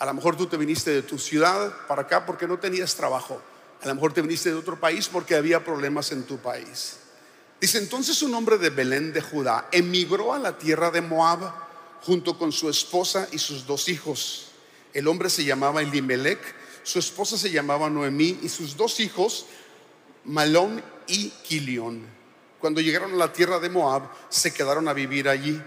A 0.00 0.04
lo 0.04 0.14
mejor 0.14 0.36
tú 0.36 0.48
te 0.48 0.56
viniste 0.56 0.90
de 0.90 1.02
tu 1.02 1.20
ciudad 1.20 1.72
para 1.86 2.02
acá 2.02 2.26
porque 2.26 2.48
no 2.48 2.58
tenías 2.58 2.96
trabajo. 2.96 3.40
A 3.80 3.86
lo 3.86 3.94
mejor 3.94 4.12
te 4.12 4.22
viniste 4.22 4.50
de 4.50 4.56
otro 4.56 4.80
país 4.80 5.06
porque 5.06 5.36
había 5.36 5.64
problemas 5.64 6.10
en 6.10 6.24
tu 6.24 6.38
país. 6.38 6.96
Dice 7.60 7.78
entonces 7.78 8.20
un 8.22 8.34
hombre 8.34 8.58
de 8.58 8.70
Belén 8.70 9.12
de 9.12 9.20
Judá 9.20 9.68
emigró 9.70 10.34
a 10.34 10.40
la 10.40 10.58
tierra 10.58 10.90
de 10.90 11.00
Moab 11.00 11.70
junto 12.02 12.38
con 12.38 12.52
su 12.52 12.68
esposa 12.68 13.28
y 13.32 13.38
sus 13.38 13.66
dos 13.66 13.88
hijos. 13.88 14.48
El 14.92 15.08
hombre 15.08 15.30
se 15.30 15.44
llamaba 15.44 15.82
Elimelech, 15.82 16.40
su 16.82 16.98
esposa 16.98 17.38
se 17.38 17.50
llamaba 17.50 17.88
Noemí 17.88 18.40
y 18.42 18.48
sus 18.48 18.76
dos 18.76 19.00
hijos, 19.00 19.46
Malón 20.24 20.82
y 21.06 21.28
Kilión. 21.28 22.06
Cuando 22.60 22.80
llegaron 22.80 23.14
a 23.14 23.16
la 23.16 23.32
tierra 23.32 23.58
de 23.58 23.70
Moab, 23.70 24.02
se 24.28 24.52
quedaron 24.52 24.88
a 24.88 24.92
vivir 24.92 25.28
allí. 25.28 25.60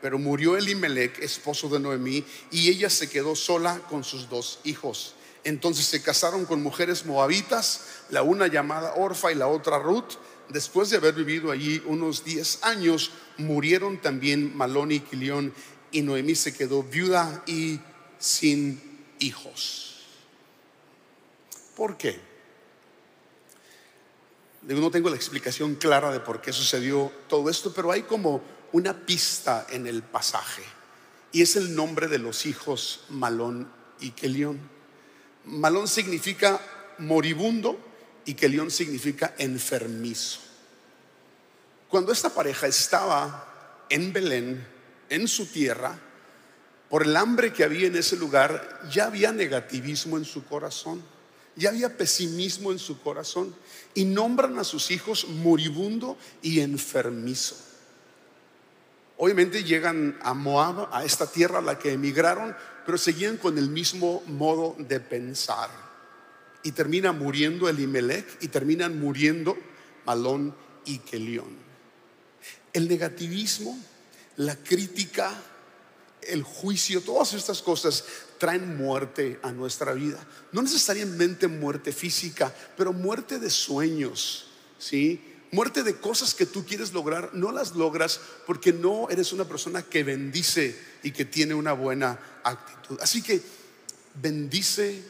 Pero 0.00 0.18
murió 0.18 0.56
Elimelech, 0.56 1.18
esposo 1.18 1.68
de 1.68 1.78
Noemí, 1.78 2.24
y 2.50 2.70
ella 2.70 2.88
se 2.88 3.10
quedó 3.10 3.36
sola 3.36 3.80
con 3.90 4.04
sus 4.04 4.30
dos 4.30 4.60
hijos. 4.64 5.14
Entonces 5.44 5.86
se 5.86 6.02
casaron 6.02 6.46
con 6.46 6.62
mujeres 6.62 7.04
moabitas, 7.04 7.84
la 8.10 8.22
una 8.22 8.46
llamada 8.46 8.94
Orfa 8.94 9.32
y 9.32 9.34
la 9.34 9.48
otra 9.48 9.78
Ruth. 9.78 10.14
Después 10.50 10.90
de 10.90 10.96
haber 10.96 11.14
vivido 11.14 11.52
allí 11.52 11.80
unos 11.86 12.24
10 12.24 12.64
años, 12.64 13.12
murieron 13.38 13.98
también 13.98 14.56
Malón 14.56 14.90
y 14.90 14.98
Kilión, 14.98 15.54
y 15.92 16.02
Noemí 16.02 16.34
se 16.34 16.52
quedó 16.52 16.82
viuda 16.82 17.44
y 17.46 17.78
sin 18.18 18.80
hijos. 19.20 20.06
¿Por 21.76 21.96
qué? 21.96 22.20
No 24.62 24.90
tengo 24.90 25.08
la 25.08 25.16
explicación 25.16 25.76
clara 25.76 26.12
de 26.12 26.20
por 26.20 26.40
qué 26.40 26.52
sucedió 26.52 27.12
todo 27.28 27.48
esto, 27.48 27.72
pero 27.72 27.92
hay 27.92 28.02
como 28.02 28.42
una 28.72 29.06
pista 29.06 29.66
en 29.70 29.86
el 29.86 30.02
pasaje. 30.02 30.62
Y 31.32 31.42
es 31.42 31.54
el 31.54 31.76
nombre 31.76 32.08
de 32.08 32.18
los 32.18 32.44
hijos 32.44 33.04
Malón 33.08 33.70
y 34.00 34.10
Kelión. 34.10 34.58
Malón 35.44 35.86
significa 35.86 36.60
moribundo 36.98 37.89
y 38.24 38.34
Kelión 38.34 38.70
significa 38.70 39.34
enfermizo. 39.38 40.40
Cuando 41.88 42.12
esta 42.12 42.30
pareja 42.30 42.66
estaba 42.66 43.84
en 43.88 44.12
Belén, 44.12 44.66
en 45.08 45.26
su 45.26 45.46
tierra, 45.46 45.98
por 46.88 47.04
el 47.04 47.16
hambre 47.16 47.52
que 47.52 47.64
había 47.64 47.86
en 47.86 47.96
ese 47.96 48.16
lugar, 48.16 48.80
ya 48.90 49.06
había 49.06 49.32
negativismo 49.32 50.16
en 50.16 50.24
su 50.24 50.44
corazón, 50.44 51.02
ya 51.56 51.70
había 51.70 51.96
pesimismo 51.96 52.72
en 52.72 52.78
su 52.78 53.00
corazón, 53.00 53.54
y 53.94 54.04
nombran 54.04 54.58
a 54.58 54.64
sus 54.64 54.90
hijos 54.90 55.26
moribundo 55.28 56.16
y 56.42 56.60
enfermizo. 56.60 57.56
Obviamente 59.16 59.64
llegan 59.64 60.18
a 60.22 60.32
Moab, 60.32 60.88
a 60.92 61.04
esta 61.04 61.30
tierra 61.30 61.58
a 61.58 61.62
la 61.62 61.78
que 61.78 61.92
emigraron, 61.92 62.56
pero 62.86 62.96
seguían 62.96 63.36
con 63.36 63.58
el 63.58 63.68
mismo 63.68 64.22
modo 64.26 64.74
de 64.78 64.98
pensar. 64.98 65.89
Y 66.62 66.72
termina 66.72 67.12
muriendo 67.12 67.68
Elimelech 67.68 68.26
y 68.42 68.48
terminan 68.48 68.98
muriendo 69.00 69.56
Malón 70.04 70.54
y 70.84 70.98
Kelión. 70.98 71.56
El 72.72 72.88
negativismo, 72.88 73.78
la 74.36 74.56
crítica, 74.56 75.32
el 76.22 76.42
juicio, 76.42 77.00
todas 77.00 77.32
estas 77.32 77.62
cosas 77.62 78.04
traen 78.38 78.76
muerte 78.76 79.38
a 79.42 79.52
nuestra 79.52 79.92
vida. 79.92 80.18
No 80.52 80.62
necesariamente 80.62 81.48
muerte 81.48 81.92
física, 81.92 82.54
pero 82.76 82.92
muerte 82.92 83.38
de 83.38 83.50
sueños, 83.50 84.46
¿sí? 84.78 85.22
Muerte 85.52 85.82
de 85.82 85.96
cosas 85.96 86.34
que 86.34 86.46
tú 86.46 86.64
quieres 86.64 86.92
lograr, 86.92 87.34
no 87.34 87.50
las 87.50 87.74
logras 87.74 88.20
porque 88.46 88.72
no 88.72 89.10
eres 89.10 89.32
una 89.32 89.44
persona 89.44 89.82
que 89.82 90.04
bendice 90.04 90.78
y 91.02 91.10
que 91.10 91.24
tiene 91.24 91.54
una 91.54 91.72
buena 91.72 92.18
actitud. 92.44 92.98
Así 93.00 93.20
que 93.20 93.42
bendice 94.14 95.02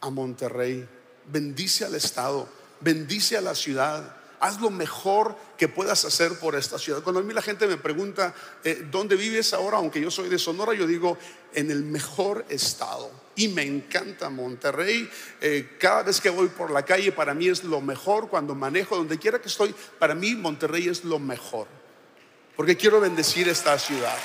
a 0.00 0.10
Monterrey, 0.10 0.86
bendice 1.26 1.84
al 1.84 1.94
Estado, 1.94 2.48
bendice 2.80 3.36
a 3.36 3.40
la 3.40 3.54
ciudad, 3.54 4.16
haz 4.40 4.60
lo 4.60 4.70
mejor 4.70 5.36
que 5.56 5.68
puedas 5.68 6.04
hacer 6.04 6.38
por 6.38 6.56
esta 6.56 6.78
ciudad. 6.78 7.02
Cuando 7.02 7.20
a 7.20 7.22
mí 7.22 7.32
la 7.32 7.42
gente 7.42 7.66
me 7.66 7.76
pregunta, 7.76 8.34
eh, 8.64 8.86
¿dónde 8.90 9.14
vives 9.14 9.52
ahora? 9.52 9.76
Aunque 9.76 10.00
yo 10.00 10.10
soy 10.10 10.28
de 10.28 10.38
Sonora, 10.38 10.72
yo 10.74 10.86
digo, 10.86 11.18
en 11.54 11.70
el 11.70 11.84
mejor 11.84 12.44
estado. 12.48 13.10
Y 13.36 13.48
me 13.48 13.62
encanta 13.62 14.30
Monterrey. 14.30 15.08
Eh, 15.40 15.76
cada 15.78 16.02
vez 16.04 16.20
que 16.20 16.30
voy 16.30 16.48
por 16.48 16.70
la 16.70 16.84
calle, 16.84 17.12
para 17.12 17.34
mí 17.34 17.48
es 17.48 17.64
lo 17.64 17.80
mejor. 17.80 18.28
Cuando 18.28 18.54
manejo, 18.54 18.96
donde 18.96 19.18
quiera 19.18 19.40
que 19.40 19.48
estoy, 19.48 19.74
para 19.98 20.14
mí 20.14 20.34
Monterrey 20.34 20.88
es 20.88 21.04
lo 21.04 21.18
mejor. 21.18 21.68
Porque 22.56 22.76
quiero 22.76 23.00
bendecir 23.00 23.48
esta 23.48 23.78
ciudad. 23.78 24.16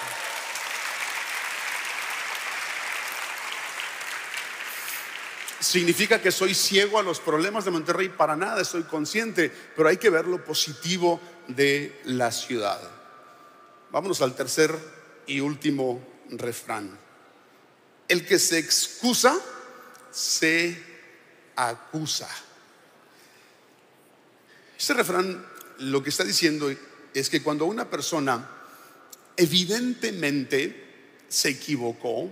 ¿Significa 5.65 6.21
que 6.21 6.31
soy 6.31 6.53
ciego 6.53 6.99
a 6.99 7.03
los 7.03 7.19
problemas 7.19 7.65
de 7.65 7.71
Monterrey? 7.71 8.09
Para 8.09 8.35
nada, 8.35 8.61
estoy 8.61 8.83
consciente, 8.83 9.51
pero 9.75 9.89
hay 9.89 9.97
que 9.97 10.11
ver 10.11 10.27
lo 10.27 10.45
positivo 10.45 11.19
de 11.47 12.01
la 12.05 12.31
ciudad. 12.31 12.79
Vámonos 13.91 14.21
al 14.21 14.35
tercer 14.35 14.77
y 15.25 15.39
último 15.39 15.99
refrán. 16.29 16.95
El 18.07 18.27
que 18.27 18.37
se 18.37 18.59
excusa, 18.59 19.35
se 20.11 20.79
acusa. 21.55 22.29
Este 24.77 24.93
refrán 24.93 25.43
lo 25.79 26.03
que 26.03 26.11
está 26.11 26.23
diciendo 26.23 26.71
es 27.11 27.27
que 27.27 27.41
cuando 27.41 27.65
una 27.65 27.89
persona 27.89 28.51
evidentemente 29.35 31.23
se 31.27 31.49
equivocó 31.49 32.31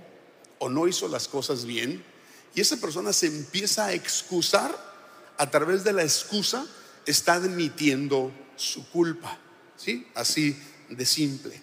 o 0.60 0.69
no 0.69 0.88
hizo 0.88 1.08
las 1.08 1.28
cosas 1.28 1.65
bien, 1.65 2.12
y 2.56 2.62
esa 2.62 2.78
persona 2.78 3.13
se 3.13 3.28
empieza 3.28 3.86
a 3.86 3.94
excusar, 3.94 4.94
a 5.38 5.50
través 5.50 5.84
de 5.84 5.94
la 5.94 6.04
excusa 6.04 6.66
está 7.06 7.34
admitiendo 7.34 8.32
su 8.56 8.88
culpa. 8.89 9.38
¿Sí? 9.76 10.08
Así 10.13 10.56
de 10.89 11.06
simple. 11.06 11.62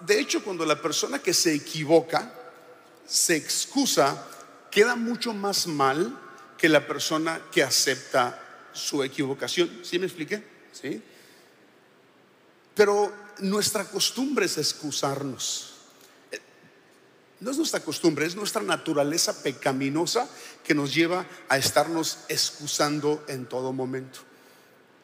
de 0.00 0.20
hecho, 0.20 0.42
cuando 0.44 0.64
la 0.64 0.80
persona 0.80 1.18
que 1.18 1.34
se 1.34 1.54
equivoca 1.54 2.32
se 3.06 3.36
excusa, 3.36 4.26
queda 4.70 4.96
mucho 4.96 5.34
más 5.34 5.66
mal 5.66 6.18
que 6.56 6.68
la 6.68 6.86
persona 6.86 7.40
que 7.52 7.62
acepta 7.62 8.40
su 8.72 9.02
equivocación. 9.02 9.80
¿Sí 9.82 9.98
me 9.98 10.06
expliqué? 10.06 10.42
¿Sí? 10.72 11.02
Pero 12.74 13.12
nuestra 13.38 13.84
costumbre 13.84 14.46
es 14.46 14.58
excusarnos. 14.58 15.73
No 17.44 17.50
es 17.50 17.58
nuestra 17.58 17.80
costumbre, 17.80 18.24
es 18.24 18.36
nuestra 18.36 18.62
naturaleza 18.62 19.42
pecaminosa 19.42 20.26
que 20.64 20.74
nos 20.74 20.94
lleva 20.94 21.26
a 21.50 21.58
estarnos 21.58 22.20
excusando 22.30 23.22
en 23.28 23.44
todo 23.44 23.70
momento, 23.70 24.20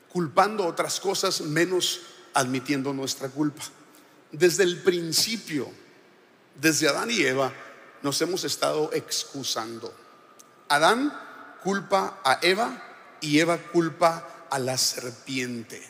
culpando 0.09 0.67
otras 0.67 1.01
cosas 1.01 1.43
menos 1.43 2.01
admitiendo 2.33 2.95
nuestra 2.95 3.29
culpa. 3.29 3.63
Desde 4.33 4.63
el 4.63 4.79
principio, 4.81 5.71
desde 6.59 6.89
Adán 6.89 7.11
y 7.11 7.21
Eva, 7.21 7.53
nos 8.01 8.23
hemos 8.23 8.45
estado 8.45 8.91
excusando. 8.95 9.95
Adán 10.71 11.13
culpa 11.63 12.23
a 12.25 12.39
Eva 12.41 12.83
y 13.21 13.39
Eva 13.39 13.59
culpa 13.59 14.47
a 14.49 14.59
la 14.59 14.79
serpiente. 14.79 15.87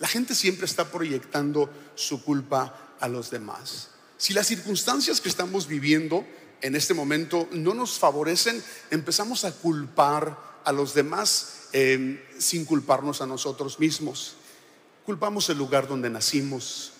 La 0.00 0.06
gente 0.06 0.34
siempre 0.34 0.66
está 0.66 0.84
proyectando 0.90 1.70
su 1.94 2.22
culpa 2.22 2.74
a 3.00 3.08
los 3.08 3.30
demás. 3.30 3.88
Si 4.18 4.34
las 4.34 4.48
circunstancias 4.48 5.20
que 5.20 5.28
estamos 5.28 5.68
viviendo 5.68 6.26
en 6.60 6.74
este 6.74 6.92
momento 6.92 7.48
no 7.52 7.72
nos 7.72 7.98
favorecen, 7.98 8.62
empezamos 8.90 9.44
a 9.44 9.52
culpar 9.52 10.60
a 10.64 10.72
los 10.72 10.92
demás 10.92 11.68
em, 11.72 12.20
sin 12.36 12.64
culparnos 12.64 13.22
a 13.22 13.26
nosotros 13.26 13.78
mismos. 13.78 14.34
Culpamos 15.06 15.48
el 15.50 15.58
lugar 15.58 15.86
donde 15.86 16.10
nacimos, 16.10 16.92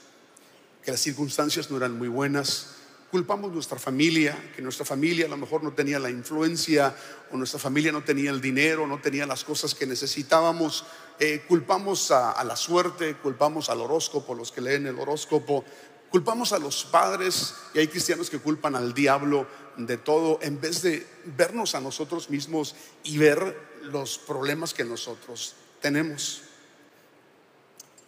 que 0.85 0.93
las 0.93 1.01
circunstancias 1.01 1.71
no 1.71 1.77
eran 1.77 1.99
muy 1.99 2.07
buenas, 2.07 2.69
culpamos 3.11 3.53
nuestra 3.53 3.79
familia, 3.79 4.53
que 4.55 4.63
nuestra 4.63 4.85
familia 4.85 5.27
a 5.27 5.29
lo 5.29 5.37
mejor 5.37 5.65
no 5.65 5.73
tenía 5.73 5.99
la 5.99 6.11
influencia 6.11 6.95
o 7.33 7.37
nuestra 7.37 7.59
familia 7.59 7.91
no 7.91 8.05
tenía 8.05 8.31
el 8.31 8.41
dinero, 8.41 8.87
no 8.87 9.01
tenía 9.01 9.27
las 9.27 9.45
cosas 9.45 9.75
que 9.75 9.87
necesitábamos. 9.87 10.85
Eh, 11.19 11.45
culpamos 11.49 12.11
a, 12.11 12.43
la 12.45 12.55
suerte, 12.55 13.17
culpamos 13.17 13.71
al 13.71 13.81
horóscopo, 13.81 14.35
los 14.35 14.53
que 14.53 14.61
leen 14.61 14.87
el 14.87 14.99
horóscopo, 14.99 15.65
culpamos 16.11 16.53
a 16.53 16.59
los 16.59 16.85
padres 16.85 17.55
y 17.75 17.79
hay 17.79 17.89
cristianos 17.89 18.31
que 18.31 18.39
culpan 18.39 18.75
al 18.75 18.95
diablo 18.95 19.47
de 19.77 19.97
todo 19.97 20.39
en 20.43 20.61
vez 20.61 20.83
de 20.83 21.07
vernos 21.37 21.75
a 21.75 21.81
nosotros 21.81 22.31
mismos 22.31 22.75
y 23.05 23.19
ver 23.19 23.57
los 23.83 24.19
problemas 24.19 24.75
que 24.75 24.85
nosotros 24.85 25.55
tenemos. 25.81 26.43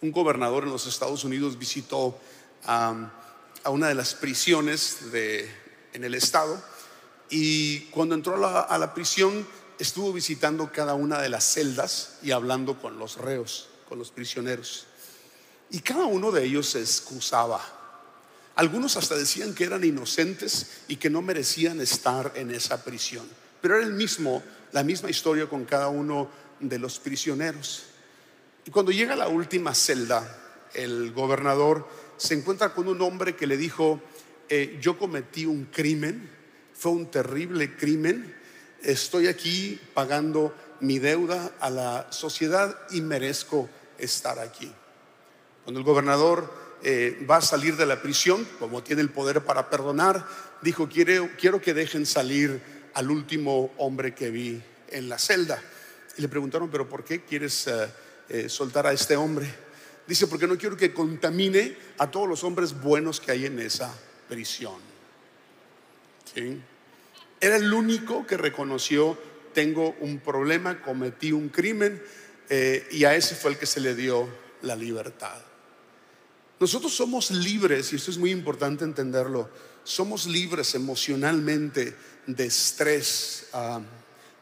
Un 0.01 0.11
gobernador 0.11 0.63
en 0.63 0.71
los 0.71 0.87
Estados 0.87 1.23
Unidos 1.23 1.57
visitó 1.57 2.17
a 2.65 3.09
una 3.65 3.87
de 3.87 3.95
las 3.95 4.15
prisiones 4.15 5.11
de, 5.11 5.49
en 5.93 6.03
el 6.03 6.15
estado 6.15 6.61
y 7.31 7.79
cuando 7.91 8.13
entró 8.13 8.35
a 8.45 8.77
la, 8.77 8.93
prisión 8.93 9.47
estuvo 9.79 10.11
visitando 10.11 10.69
cada 10.71 10.95
una 10.95 11.21
de 11.21 11.29
las 11.29 11.45
celdas 11.45 12.17
y 12.21 12.31
hablando 12.31 12.79
con 12.79 12.99
los 12.99 13.17
reos, 13.17 13.69
con 13.87 13.97
los 13.97 14.11
prisioneros. 14.11 14.85
Y 15.69 15.79
cada 15.79 16.05
uno 16.05 16.31
de 16.31 16.43
ellos 16.43 16.67
se 16.67 16.81
excusaba. 16.81 17.80
Algunos 18.55 18.97
hasta 18.97 19.15
decían 19.15 19.53
que 19.53 19.63
eran 19.63 19.83
inocentes 19.83 20.81
y 20.87 20.97
que 20.97 21.09
no 21.09 21.21
merecían 21.21 21.79
estar 21.79 22.33
en 22.35 22.51
esa 22.51 22.83
prisión. 22.83 23.25
Pero 23.61 23.77
era 23.77 23.85
el 23.85 23.93
mismo, 23.93 24.43
la 24.71 24.83
misma 24.83 25.09
historia 25.09 25.47
con 25.47 25.65
cada 25.65 25.87
uno 25.87 26.29
de 26.59 26.79
los 26.79 26.99
prisioneros. 26.99 27.83
Y 28.65 28.71
cuando 28.71 28.91
llega 28.91 29.13
a 29.13 29.17
la 29.17 29.27
última 29.27 29.73
celda, 29.73 30.37
el 30.73 31.11
gobernador 31.11 31.87
se 32.17 32.35
encuentra 32.35 32.73
con 32.73 32.87
un 32.87 33.01
hombre 33.01 33.35
que 33.35 33.47
le 33.47 33.57
dijo, 33.57 34.01
eh, 34.49 34.77
yo 34.81 34.97
cometí 34.97 35.45
un 35.45 35.65
crimen, 35.65 36.29
fue 36.73 36.91
un 36.91 37.09
terrible 37.09 37.75
crimen, 37.75 38.35
estoy 38.83 39.27
aquí 39.27 39.79
pagando 39.93 40.53
mi 40.79 40.99
deuda 40.99 41.51
a 41.59 41.69
la 41.69 42.11
sociedad 42.11 42.77
y 42.91 43.01
merezco 43.01 43.69
estar 43.97 44.39
aquí. 44.39 44.71
Cuando 45.63 45.79
el 45.79 45.85
gobernador 45.85 46.51
eh, 46.83 47.25
va 47.29 47.37
a 47.37 47.41
salir 47.41 47.75
de 47.75 47.85
la 47.85 48.01
prisión, 48.01 48.47
como 48.59 48.83
tiene 48.83 49.01
el 49.01 49.09
poder 49.09 49.41
para 49.41 49.69
perdonar, 49.69 50.25
dijo, 50.61 50.89
quiero, 50.89 51.29
quiero 51.37 51.61
que 51.61 51.73
dejen 51.73 52.05
salir 52.05 52.61
al 52.93 53.11
último 53.11 53.73
hombre 53.77 54.13
que 54.13 54.29
vi 54.29 54.61
en 54.89 55.09
la 55.09 55.17
celda. 55.17 55.61
Y 56.17 56.21
le 56.21 56.27
preguntaron, 56.27 56.69
pero 56.69 56.89
¿por 56.89 57.03
qué 57.03 57.23
quieres 57.23 57.67
eh, 58.29 58.49
soltar 58.49 58.87
a 58.87 58.93
este 58.93 59.15
hombre? 59.15 59.47
Dice, 60.07 60.27
porque 60.27 60.47
no 60.47 60.57
quiero 60.57 60.75
que 60.75 60.93
contamine 60.93 61.77
a 61.97 62.09
todos 62.09 62.27
los 62.27 62.43
hombres 62.43 62.79
buenos 62.79 63.19
que 63.19 63.31
hay 63.31 63.45
en 63.45 63.59
esa 63.59 63.93
prisión. 64.27 64.91
Era 67.39 67.55
el 67.55 67.73
único 67.73 68.25
que 68.25 68.37
reconoció, 68.37 69.17
tengo 69.53 69.95
un 69.99 70.19
problema, 70.19 70.81
cometí 70.81 71.31
un 71.31 71.49
crimen, 71.49 72.01
eh, 72.49 72.87
y 72.91 73.05
a 73.05 73.15
ese 73.15 73.35
fue 73.35 73.51
el 73.51 73.57
que 73.57 73.65
se 73.65 73.79
le 73.79 73.95
dio 73.95 74.27
la 74.61 74.75
libertad. 74.75 75.50
Nosotros 76.61 76.93
somos 76.93 77.31
libres, 77.31 77.91
y 77.91 77.95
esto 77.95 78.11
es 78.11 78.19
muy 78.19 78.29
importante 78.29 78.83
entenderlo, 78.83 79.49
somos 79.83 80.27
libres 80.27 80.75
emocionalmente 80.75 81.95
de 82.27 82.45
estrés. 82.45 83.47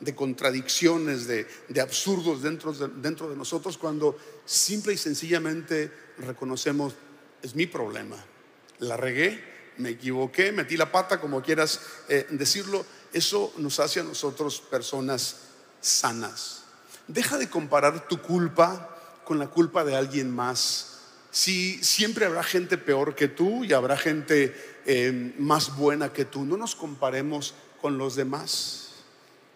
De 0.01 0.15
contradicciones, 0.15 1.27
de, 1.27 1.45
absurdos 1.82 2.41
dentro 2.41 2.71
de, 2.71 2.88
dentro 3.01 3.29
de 3.29 3.36
nosotros 3.36 3.77
cuando 3.77 4.17
simple 4.45 4.93
y 4.93 4.97
sencillamente 4.97 5.91
reconocemos, 6.19 6.93
es 7.41 7.53
mi 7.53 7.65
problema, 7.67 8.15
la 8.79 8.95
regué, 8.95 9.43
me 9.77 9.89
equivoqué, 9.89 10.53
metí 10.53 10.77
la 10.77 10.89
pata, 10.89 11.19
como 11.19 11.41
quieras 11.41 11.82
eh, 12.08 12.27
decirlo, 12.32 12.86
eso 13.12 13.53
nos 13.58 13.79
hace 13.82 13.99
a 13.99 14.03
nosotros 14.03 14.62
personas 14.62 15.38
sanas. 15.82 16.63
Deja 17.08 17.38
de 17.38 17.49
comparar 17.49 18.08
tu 18.08 18.21
culpa 18.21 19.21
con 19.25 19.38
la 19.38 19.47
culpa 19.47 19.84
de 19.84 19.97
alguien 19.97 20.34
más. 20.34 20.88
Si 21.32 21.84
siempre 21.84 22.26
habrá 22.26 22.44
gente 22.44 22.78
peor 22.78 23.15
que 23.15 23.28
tú 23.28 23.63
y 23.63 23.74
habrá 23.74 23.98
gente 23.98 24.56
eh, 24.86 25.34
más 25.38 25.76
buena 25.76 26.12
que 26.12 26.26
tú, 26.26 26.44
no 26.46 26.58
nos 26.58 26.76
comparemos 26.76 27.54
con 27.82 27.98
los 27.98 28.15
demás. 28.15 28.89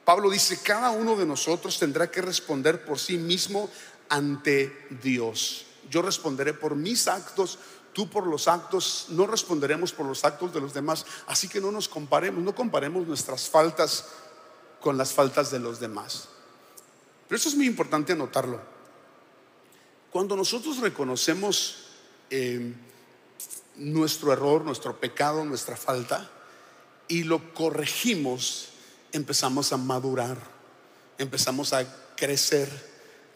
Pablo 0.06 0.30
dice, 0.30 0.60
cada 0.62 0.92
uno 0.92 1.16
de 1.16 1.26
nosotros 1.26 1.80
tendrá 1.80 2.12
que 2.12 2.22
responder 2.22 2.86
por 2.86 3.00
sí 3.00 3.18
mismo 3.18 3.70
ante 4.10 4.88
Dios. 5.02 5.66
Yo 5.90 6.02
responderé 6.02 6.54
por 6.54 6.76
mis 6.76 7.08
actos, 7.08 7.58
tú 7.94 8.10
por 8.10 8.28
los 8.28 8.48
actos, 8.48 9.08
no 9.10 9.26
responderemos 9.26 9.94
por 9.94 10.06
los 10.06 10.26
actos 10.26 10.54
de 10.54 10.60
los 10.60 10.74
demás. 10.74 11.06
Así 11.28 11.48
que 11.48 11.62
no 11.62 11.72
nos 11.72 11.88
comparemos, 11.88 12.44
no 12.44 12.54
comparemos 12.54 13.08
nuestras 13.08 13.50
faltas 13.50 14.06
con 14.82 14.98
las 14.98 15.14
faltas 15.14 15.50
de 15.52 15.60
los 15.60 15.80
demás. 15.80 16.28
Pero 17.28 17.38
eso 17.38 17.50
es 17.50 17.56
muy 17.56 17.66
importante 17.66 18.14
anotarlo. 18.14 18.73
Cuando 20.14 20.36
nosotros 20.36 20.78
reconocemos 20.78 21.86
eh, 22.30 22.72
nuestro 23.78 24.32
error, 24.32 24.64
nuestro 24.64 25.00
pecado, 25.00 25.44
nuestra 25.44 25.76
falta, 25.76 26.30
y 27.08 27.24
lo 27.24 27.52
corregimos, 27.56 28.68
empezamos 29.12 29.74
a 29.74 29.78
madurar, 29.78 30.38
empezamos 31.18 31.74
a 31.74 32.14
crecer. 32.16 32.70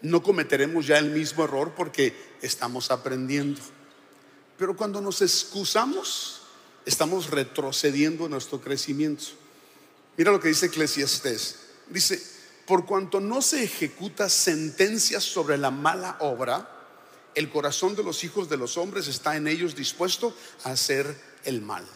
No 0.04 0.22
cometeremos 0.22 0.86
ya 0.86 1.00
el 1.00 1.10
mismo 1.10 1.46
error 1.46 1.74
porque 1.76 2.16
estamos 2.44 2.92
aprendiendo. 2.92 3.60
Pero 4.56 4.78
cuando 4.78 5.02
nos 5.02 5.24
excusamos, 5.24 6.44
estamos 6.86 7.32
retrocediendo 7.32 8.30
nuestro 8.30 8.62
crecimiento. 8.62 9.26
Mira 10.16 10.32
lo 10.32 10.40
que 10.40 10.50
dice 10.50 10.68
Eclesiastes. 10.68 11.56
Dice, 11.90 12.37
por 12.68 12.86
cuanto 12.86 13.22
no 13.22 13.42
se 13.42 13.64
ejecuta 13.64 14.28
sentencia 14.30 15.22
sobre 15.22 15.58
la 15.58 15.72
mala 15.72 16.18
obra, 16.20 16.70
el 17.34 17.50
corazón 17.50 17.96
de 17.96 18.04
los 18.04 18.26
hijos 18.26 18.50
de 18.50 18.58
los 18.58 18.78
hombres 18.78 19.08
está 19.08 19.38
en 19.38 19.48
ellos 19.48 19.74
dispuesto 19.74 20.36
a 20.66 20.72
hacer 20.72 21.18
el 21.46 21.62
mal. 21.62 21.88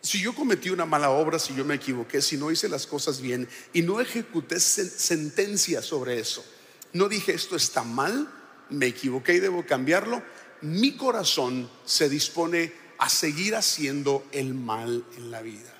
Si 0.00 0.20
yo 0.20 0.32
cometí 0.32 0.70
una 0.70 0.86
mala 0.86 1.10
obra, 1.10 1.40
si 1.40 1.56
yo 1.56 1.64
me 1.64 1.74
equivoqué, 1.74 2.22
si 2.22 2.36
no 2.36 2.52
hice 2.52 2.68
las 2.68 2.86
cosas 2.86 3.20
bien 3.20 3.48
y 3.72 3.82
no 3.82 4.00
ejecuté 4.00 4.60
sentencia 4.60 5.82
sobre 5.82 6.20
eso, 6.20 6.44
no 6.92 7.08
dije 7.08 7.32
esto 7.32 7.56
está 7.56 7.82
mal, 7.82 8.32
me 8.70 8.86
equivoqué 8.86 9.34
y 9.34 9.40
debo 9.40 9.66
cambiarlo, 9.66 10.22
mi 10.60 10.96
corazón 10.96 11.68
se 11.84 12.08
dispone 12.08 12.72
a 12.98 13.08
seguir 13.08 13.56
haciendo 13.56 14.24
el 14.30 14.54
mal 14.54 15.04
en 15.16 15.32
la 15.32 15.42
vida. 15.42 15.74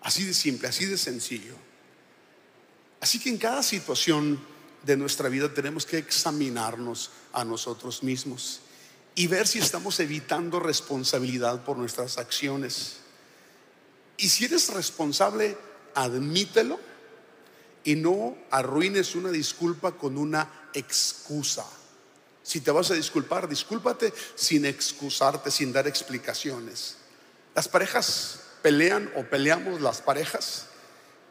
Así 0.00 0.24
de 0.24 0.34
simple, 0.34 0.66
así 0.66 0.86
de 0.86 0.98
sencillo. 0.98 1.54
Así 3.02 3.18
que 3.18 3.30
en 3.30 3.36
cada 3.36 3.64
situación 3.64 4.38
de 4.84 4.96
nuestra 4.96 5.28
vida 5.28 5.52
tenemos 5.52 5.84
que 5.84 5.98
examinarnos 5.98 7.10
a 7.32 7.44
nosotros 7.44 8.04
mismos 8.04 8.60
y 9.16 9.26
ver 9.26 9.48
si 9.48 9.58
estamos 9.58 9.98
evitando 9.98 10.60
responsabilidad 10.60 11.64
por 11.64 11.76
nuestras 11.76 12.16
acciones. 12.16 12.98
Y 14.18 14.28
si 14.28 14.44
eres 14.44 14.72
responsable, 14.72 15.58
admítelo 15.96 16.78
y 17.82 17.96
no 17.96 18.38
arruines 18.52 19.16
una 19.16 19.32
disculpa 19.32 19.90
con 19.98 20.16
una 20.16 20.68
excusa. 20.72 21.66
Si 22.44 22.60
te 22.60 22.70
vas 22.70 22.92
a 22.92 22.94
disculpar, 22.94 23.48
discúlpate 23.48 24.14
sin 24.36 24.64
excusarte, 24.64 25.50
sin 25.50 25.72
dar 25.72 25.88
explicaciones. 25.88 26.98
Las 27.56 27.66
parejas 27.66 28.42
pelean 28.62 29.10
o 29.16 29.24
peleamos 29.24 29.80
las 29.80 30.00
parejas 30.00 30.66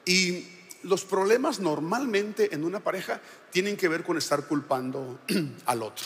y 0.05 0.59
los 0.83 1.05
problemas 1.05 1.59
normalmente 1.59 2.53
en 2.53 2.63
una 2.63 2.79
pareja 2.79 3.21
tienen 3.51 3.77
que 3.77 3.87
ver 3.87 4.03
con 4.03 4.17
estar 4.17 4.47
culpando 4.47 5.19
al 5.65 5.83
otro. 5.83 6.05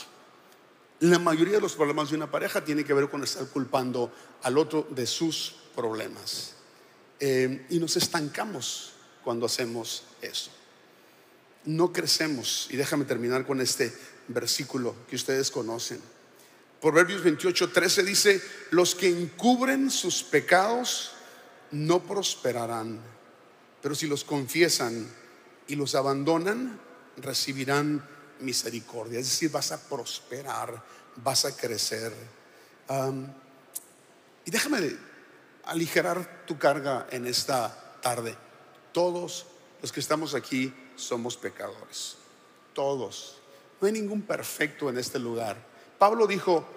La 1.02 1.20
mayoría 1.20 1.56
de 1.56 1.62
los 1.62 1.74
problemas 1.74 2.10
de 2.10 2.16
una 2.16 2.32
pareja 2.32 2.64
tienen 2.64 2.86
que 2.86 2.94
ver 2.94 3.10
con 3.10 3.24
estar 3.24 3.46
culpando 3.48 4.12
al 4.44 4.58
otro 4.58 4.88
de 4.90 5.06
sus 5.06 5.56
problemas. 5.76 6.54
Eh, 7.20 7.66
y 7.70 7.80
nos 7.80 7.98
estancamos 7.98 8.94
cuando 9.24 9.46
hacemos 9.46 10.04
eso. 10.22 10.52
No 11.66 11.92
crecemos. 11.92 12.68
Y 12.72 12.78
déjame 12.78 13.06
terminar 13.06 13.46
con 13.46 13.60
este 13.60 13.94
versículo 14.28 14.96
que 15.10 15.16
ustedes 15.16 15.52
conocen. 15.52 16.00
Proverbios 16.82 17.24
28, 17.24 17.72
13 17.72 18.04
dice, 18.04 18.42
los 18.72 18.96
que 18.96 19.10
encubren 19.10 19.90
sus 19.90 20.24
pecados 20.24 21.12
no 21.72 22.04
prosperarán, 22.04 23.00
pero 23.86 23.94
si 23.94 24.08
los 24.08 24.24
confiesan 24.24 25.08
y 25.68 25.76
los 25.76 25.94
abandonan, 25.94 26.82
recibirán 27.18 28.04
misericordia. 28.40 29.20
Es 29.20 29.30
decir, 29.30 29.52
vas 29.52 29.72
a 29.72 29.88
prosperar, 29.88 30.84
vas 31.18 31.46
a 31.46 31.56
crecer. 31.56 32.12
y 34.44 34.50
déjame 34.50 34.98
aligerar 35.66 36.48
tu 36.48 36.58
carga 36.58 37.06
en 37.12 37.28
esta 37.28 38.00
tarde. 38.02 38.36
Todos 38.92 39.46
los 39.80 39.92
que 39.92 40.00
estamos 40.00 40.34
aquí 40.34 40.74
somos 40.96 41.38
pecadores. 41.38 42.16
Todos. 42.74 43.38
No 43.80 43.86
hay 43.86 43.94
ningún 43.94 44.24
perfecto 44.24 44.90
en 44.90 44.98
este 44.98 45.20
lugar. 45.20 45.64
Pablo 46.00 46.26
dijo, 46.26 46.68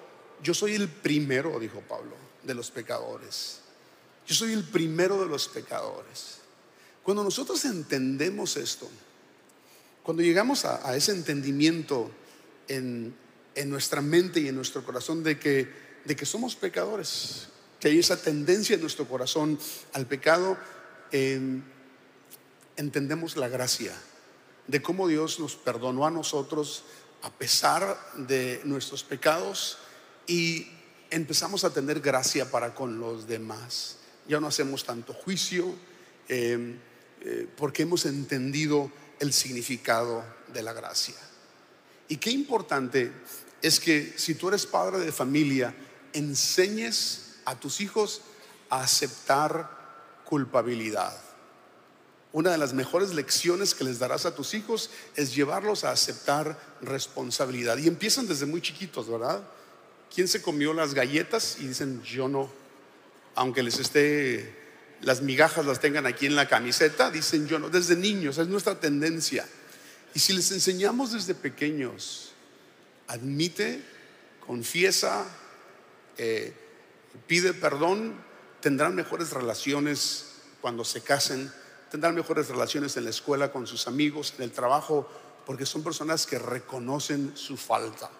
yo 0.42 0.52
soy 0.52 0.74
el 0.74 0.90
primero, 0.90 1.58
dijo 1.58 1.80
Pablo, 1.88 2.16
de 2.42 2.52
los 2.52 2.70
pecadores. 2.70 3.62
Yo 4.26 4.34
soy 4.34 4.52
el 4.52 4.64
primero 4.64 5.18
de 5.18 5.26
los 5.26 5.48
pecadores. 5.48 6.37
Cuando 7.08 7.24
nosotros 7.24 7.64
entendemos 7.64 8.58
esto, 8.58 8.86
cuando 10.02 10.22
llegamos 10.22 10.66
a, 10.66 10.94
ese 10.94 11.12
entendimiento 11.12 12.10
en, 12.68 13.16
nuestra 13.64 14.02
mente 14.02 14.40
y 14.40 14.48
en 14.48 14.54
nuestro 14.54 14.84
corazón 14.84 15.22
de 15.22 15.38
que, 15.38 15.72
somos 16.26 16.54
pecadores, 16.54 17.48
que 17.80 17.88
hay 17.88 17.98
esa 17.98 18.20
tendencia 18.20 18.74
en 18.74 18.82
nuestro 18.82 19.08
corazón 19.08 19.58
al 19.94 20.04
pecado, 20.04 20.58
entendemos 22.76 23.38
la 23.38 23.48
gracia 23.48 23.94
de 24.66 24.82
cómo 24.82 25.08
Dios 25.08 25.40
nos 25.40 25.56
perdonó 25.56 26.06
a 26.06 26.10
nosotros 26.10 26.84
a 27.22 27.30
pesar 27.30 27.98
de 28.18 28.60
nuestros 28.64 29.02
pecados 29.02 29.78
y 30.26 30.68
empezamos 31.08 31.64
a 31.64 31.72
tener 31.72 32.00
gracia 32.00 32.50
para 32.50 32.74
con 32.74 33.00
los 33.00 33.26
demás. 33.26 33.96
Ya 34.28 34.40
no 34.40 34.48
hacemos 34.48 34.84
tanto 34.84 35.14
juicio 35.14 35.74
em, 36.28 36.76
eh, 37.22 37.48
porque 37.56 37.82
hemos 37.82 38.06
entendido 38.06 38.90
el 39.20 39.32
significado 39.32 40.24
de 40.52 40.62
la 40.62 40.72
gracia. 40.72 41.14
Y 42.08 42.16
qué 42.16 42.30
importante 42.30 43.12
es 43.60 43.80
que 43.80 44.14
si 44.16 44.34
tú 44.34 44.48
eres 44.48 44.66
padre 44.66 44.98
de 44.98 45.12
familia, 45.12 45.74
enseñes 46.12 47.36
a 47.44 47.58
tus 47.58 47.80
hijos 47.80 48.22
a 48.70 48.82
aceptar 48.82 50.22
culpabilidad. 50.24 51.16
Una 52.32 52.50
de 52.50 52.58
las 52.58 52.74
mejores 52.74 53.14
lecciones 53.14 53.74
que 53.74 53.84
les 53.84 53.98
darás 53.98 54.26
a 54.26 54.34
tus 54.34 54.52
hijos 54.52 54.90
es 55.16 55.34
llevarlos 55.34 55.84
a 55.84 55.90
aceptar 55.90 56.58
responsabilidad. 56.82 57.78
Y 57.78 57.88
empiezan 57.88 58.26
desde 58.26 58.46
muy 58.46 58.60
chiquitos, 58.60 59.08
¿verdad? 59.08 59.42
¿Quién 60.14 60.28
se 60.28 60.42
comió 60.42 60.74
las 60.74 60.94
galletas? 60.94 61.56
Y 61.58 61.68
dicen, 61.68 62.02
yo 62.02 62.28
no. 62.28 62.50
Aunque 63.34 63.62
les 63.62 63.78
esté, 63.78 64.57
las 65.02 65.22
migajas 65.22 65.64
las 65.64 65.80
tengan 65.80 66.06
aquí 66.06 66.26
en 66.26 66.36
la 66.36 66.48
camiseta, 66.48 67.10
dicen, 67.10 67.46
yo 67.46 67.58
no. 67.58 67.68
Desde 67.68 67.96
niños, 67.96 68.38
es 68.38 68.48
nuestra 68.48 68.78
tendencia. 68.80 69.46
Y 70.14 70.18
si 70.18 70.32
les 70.32 70.50
enseñamos 70.50 71.12
desde 71.12 71.34
pequeños, 71.34 72.32
admite, 73.06 73.82
confiesa, 74.46 75.24
eh, 76.16 76.52
pide 77.26 77.54
perdón, 77.54 78.14
tendrán 78.60 78.94
mejores 78.94 79.30
relaciones 79.30 80.26
cuando 80.60 80.84
se 80.84 81.02
casen, 81.02 81.52
tendrán 81.90 82.14
mejores 82.14 82.48
relaciones 82.48 82.96
en 82.96 83.04
la 83.04 83.10
escuela 83.10 83.52
con 83.52 83.66
sus 83.66 83.86
amigos, 83.86 84.34
en 84.36 84.44
el 84.44 84.50
trabajo, 84.50 85.08
porque 85.46 85.64
son 85.64 85.82
personas 85.82 86.26
que 86.26 86.38
reconocen 86.38 87.36
su 87.36 87.56
falta. 87.56 88.10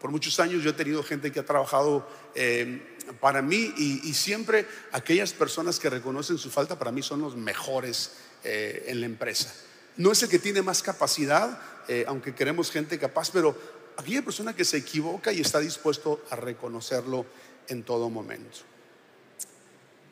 Por 0.00 0.10
muchos 0.10 0.38
años 0.40 0.62
yo 0.62 0.70
he 0.70 0.74
tenido 0.74 1.02
gente 1.02 1.32
que 1.32 1.40
ha 1.40 1.46
trabajado 1.46 2.06
eh, 2.34 2.93
para 3.20 3.42
mí 3.42 3.72
y, 3.76 4.14
siempre 4.14 4.66
aquellas 4.92 5.32
personas 5.32 5.78
que 5.78 5.90
reconocen 5.90 6.38
su 6.38 6.50
falta 6.50 6.78
para 6.78 6.92
mí 6.92 7.02
son 7.02 7.20
los 7.20 7.36
mejores 7.36 8.12
eh, 8.42 8.86
en 8.88 9.00
la 9.00 9.06
empresa. 9.06 9.52
No 9.96 10.12
es 10.12 10.22
el 10.22 10.28
que 10.28 10.38
tiene 10.38 10.62
más 10.62 10.82
capacidad, 10.82 11.58
eh, 11.88 12.04
aunque 12.08 12.34
queremos 12.34 12.70
gente 12.70 12.98
capaz, 12.98 13.30
pero 13.30 13.56
aquella 13.96 14.22
persona 14.22 14.54
que 14.54 14.64
se 14.64 14.78
equivoca 14.78 15.32
y 15.32 15.40
está 15.40 15.60
dispuesto 15.60 16.24
a 16.30 16.36
reconocerlo 16.36 17.26
en 17.68 17.82
todo 17.82 18.10
momento. 18.10 18.58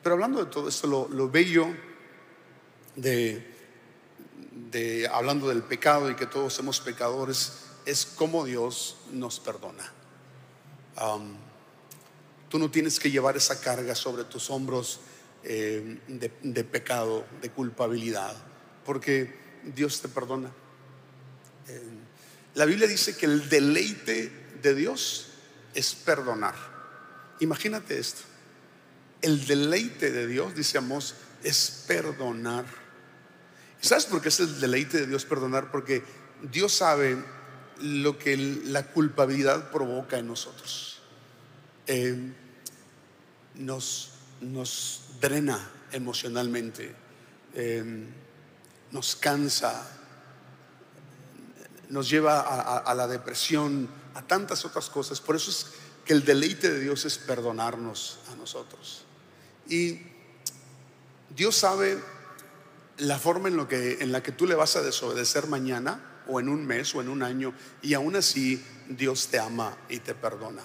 Pero 0.03 0.15
hablando 0.15 0.45
de 0.45 0.51
todo 0.51 0.69
esto, 0.69 0.87
lo, 0.87 1.29
bello 1.29 1.69
de, 2.97 3.47
de 4.71 5.09
hablando 5.09 5.49
del 5.49 5.63
pecado 5.63 6.11
y 6.11 6.17
que 6.17 6.27
todos 6.27 6.55
somos 6.55 6.81
pecadores 6.81 7.53
es 7.87 8.07
cómo 8.07 8.45
Dios 8.45 8.97
nos 9.13 9.41
perdona. 9.41 9.93
Tú 12.53 12.59
no 12.59 12.71
tienes 12.71 13.01
que 13.01 13.11
llevar 13.11 13.35
esa 13.35 13.59
carga 13.63 13.95
sobre 13.95 14.25
tus 14.25 14.51
hombros 14.51 15.01
eh, 15.43 15.99
de, 16.07 16.65
pecado, 16.65 17.25
de 17.41 17.49
culpabilidad, 17.49 18.37
porque 18.85 19.35
Dios 19.75 20.03
te 20.03 20.09
perdona. 20.09 20.51
Eh, 21.67 21.81
la 22.55 22.67
Biblia 22.67 22.87
dice 22.87 23.17
que 23.17 23.25
el 23.25 23.49
deleite 23.49 24.31
de 24.61 24.75
Dios 24.75 25.29
es 25.73 25.95
perdonar. 25.95 26.55
Imagínate 27.41 27.99
esto. 27.99 28.21
El 29.23 29.47
deleite 29.47 30.11
de 30.11 30.27
Dios, 30.27 30.55
dice 30.55 30.77
Amos, 30.77 31.15
es 31.43 31.85
perdonar. 31.89 32.67
¿Sabes 33.81 34.05
por 34.05 34.21
qué 34.21 34.29
es 34.29 34.41
el 34.41 34.61
deleite 34.61 34.99
de 34.99 35.07
Dios 35.07 35.25
perdonar? 35.25 35.71
Porque 35.71 36.03
Dios 36.43 36.75
sabe 36.75 37.17
lo 37.81 38.19
que 38.19 38.37
la 38.37 38.89
culpabilidad 38.89 39.71
provoca 39.71 40.19
en 40.19 40.27
nosotros. 40.27 41.01
Eh, 41.87 42.35
nos, 43.55 44.11
nos, 44.41 45.01
drena 45.21 45.71
emocionalmente, 45.93 46.95
eh, 47.55 48.07
nos 48.91 49.17
cansa, 49.17 49.89
nos 51.89 52.09
lleva 52.09 52.41
a, 52.79 52.95
la 52.95 53.07
depresión, 53.07 53.89
a 54.15 54.23
tantas 54.23 54.65
otras 54.65 54.89
cosas. 54.89 55.21
Por 55.21 55.37
eso 55.37 55.51
es 55.51 55.67
que 56.05 56.13
el 56.13 56.25
deleite 56.25 56.71
de 56.71 56.81
Dios 56.81 57.05
es 57.05 57.19
perdonarnos 57.19 58.19
a 58.33 58.37
nosotros. 58.37 59.05
Y 59.69 60.01
Dios 61.35 61.57
sabe 61.57 62.03
la 62.99 63.19
forma 63.19 63.49
en, 63.49 63.57
lo 63.57 63.69
que, 63.69 63.99
en 64.01 64.13
la 64.13 64.23
que 64.23 64.33
tú 64.33 64.47
le 64.47 64.55
vas 64.55 64.77
a 64.77 64.83
desobedecer 64.83 65.47
mañana 65.47 66.23
o 66.29 66.41
en 66.41 66.49
un 66.49 66.67
mes 66.67 66.95
o 66.95 67.01
en 67.01 67.09
un 67.09 67.23
año 67.23 67.53
y 67.83 67.95
aún 67.95 68.17
así 68.17 68.65
Dios 68.89 69.29
te 69.29 69.39
ama 69.39 69.77
y 69.89 69.99
te 69.99 70.15
perdona. 70.15 70.63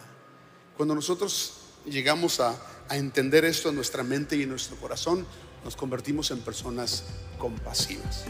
Cuando 0.76 0.94
nosotros 0.94 1.54
llegamos 1.86 2.40
a, 2.40 2.56
a 2.90 2.98
entender 2.98 3.46
esto 3.46 3.70
en 3.70 3.76
nuestra 3.76 4.04
mente 4.04 4.36
y 4.36 4.44
en 4.44 4.50
nuestro 4.50 4.78
corazón, 4.78 5.26
nos 5.64 5.76
convertimos 5.76 6.32
en 6.32 6.40
personas 6.40 7.04
compasivas. 7.38 8.26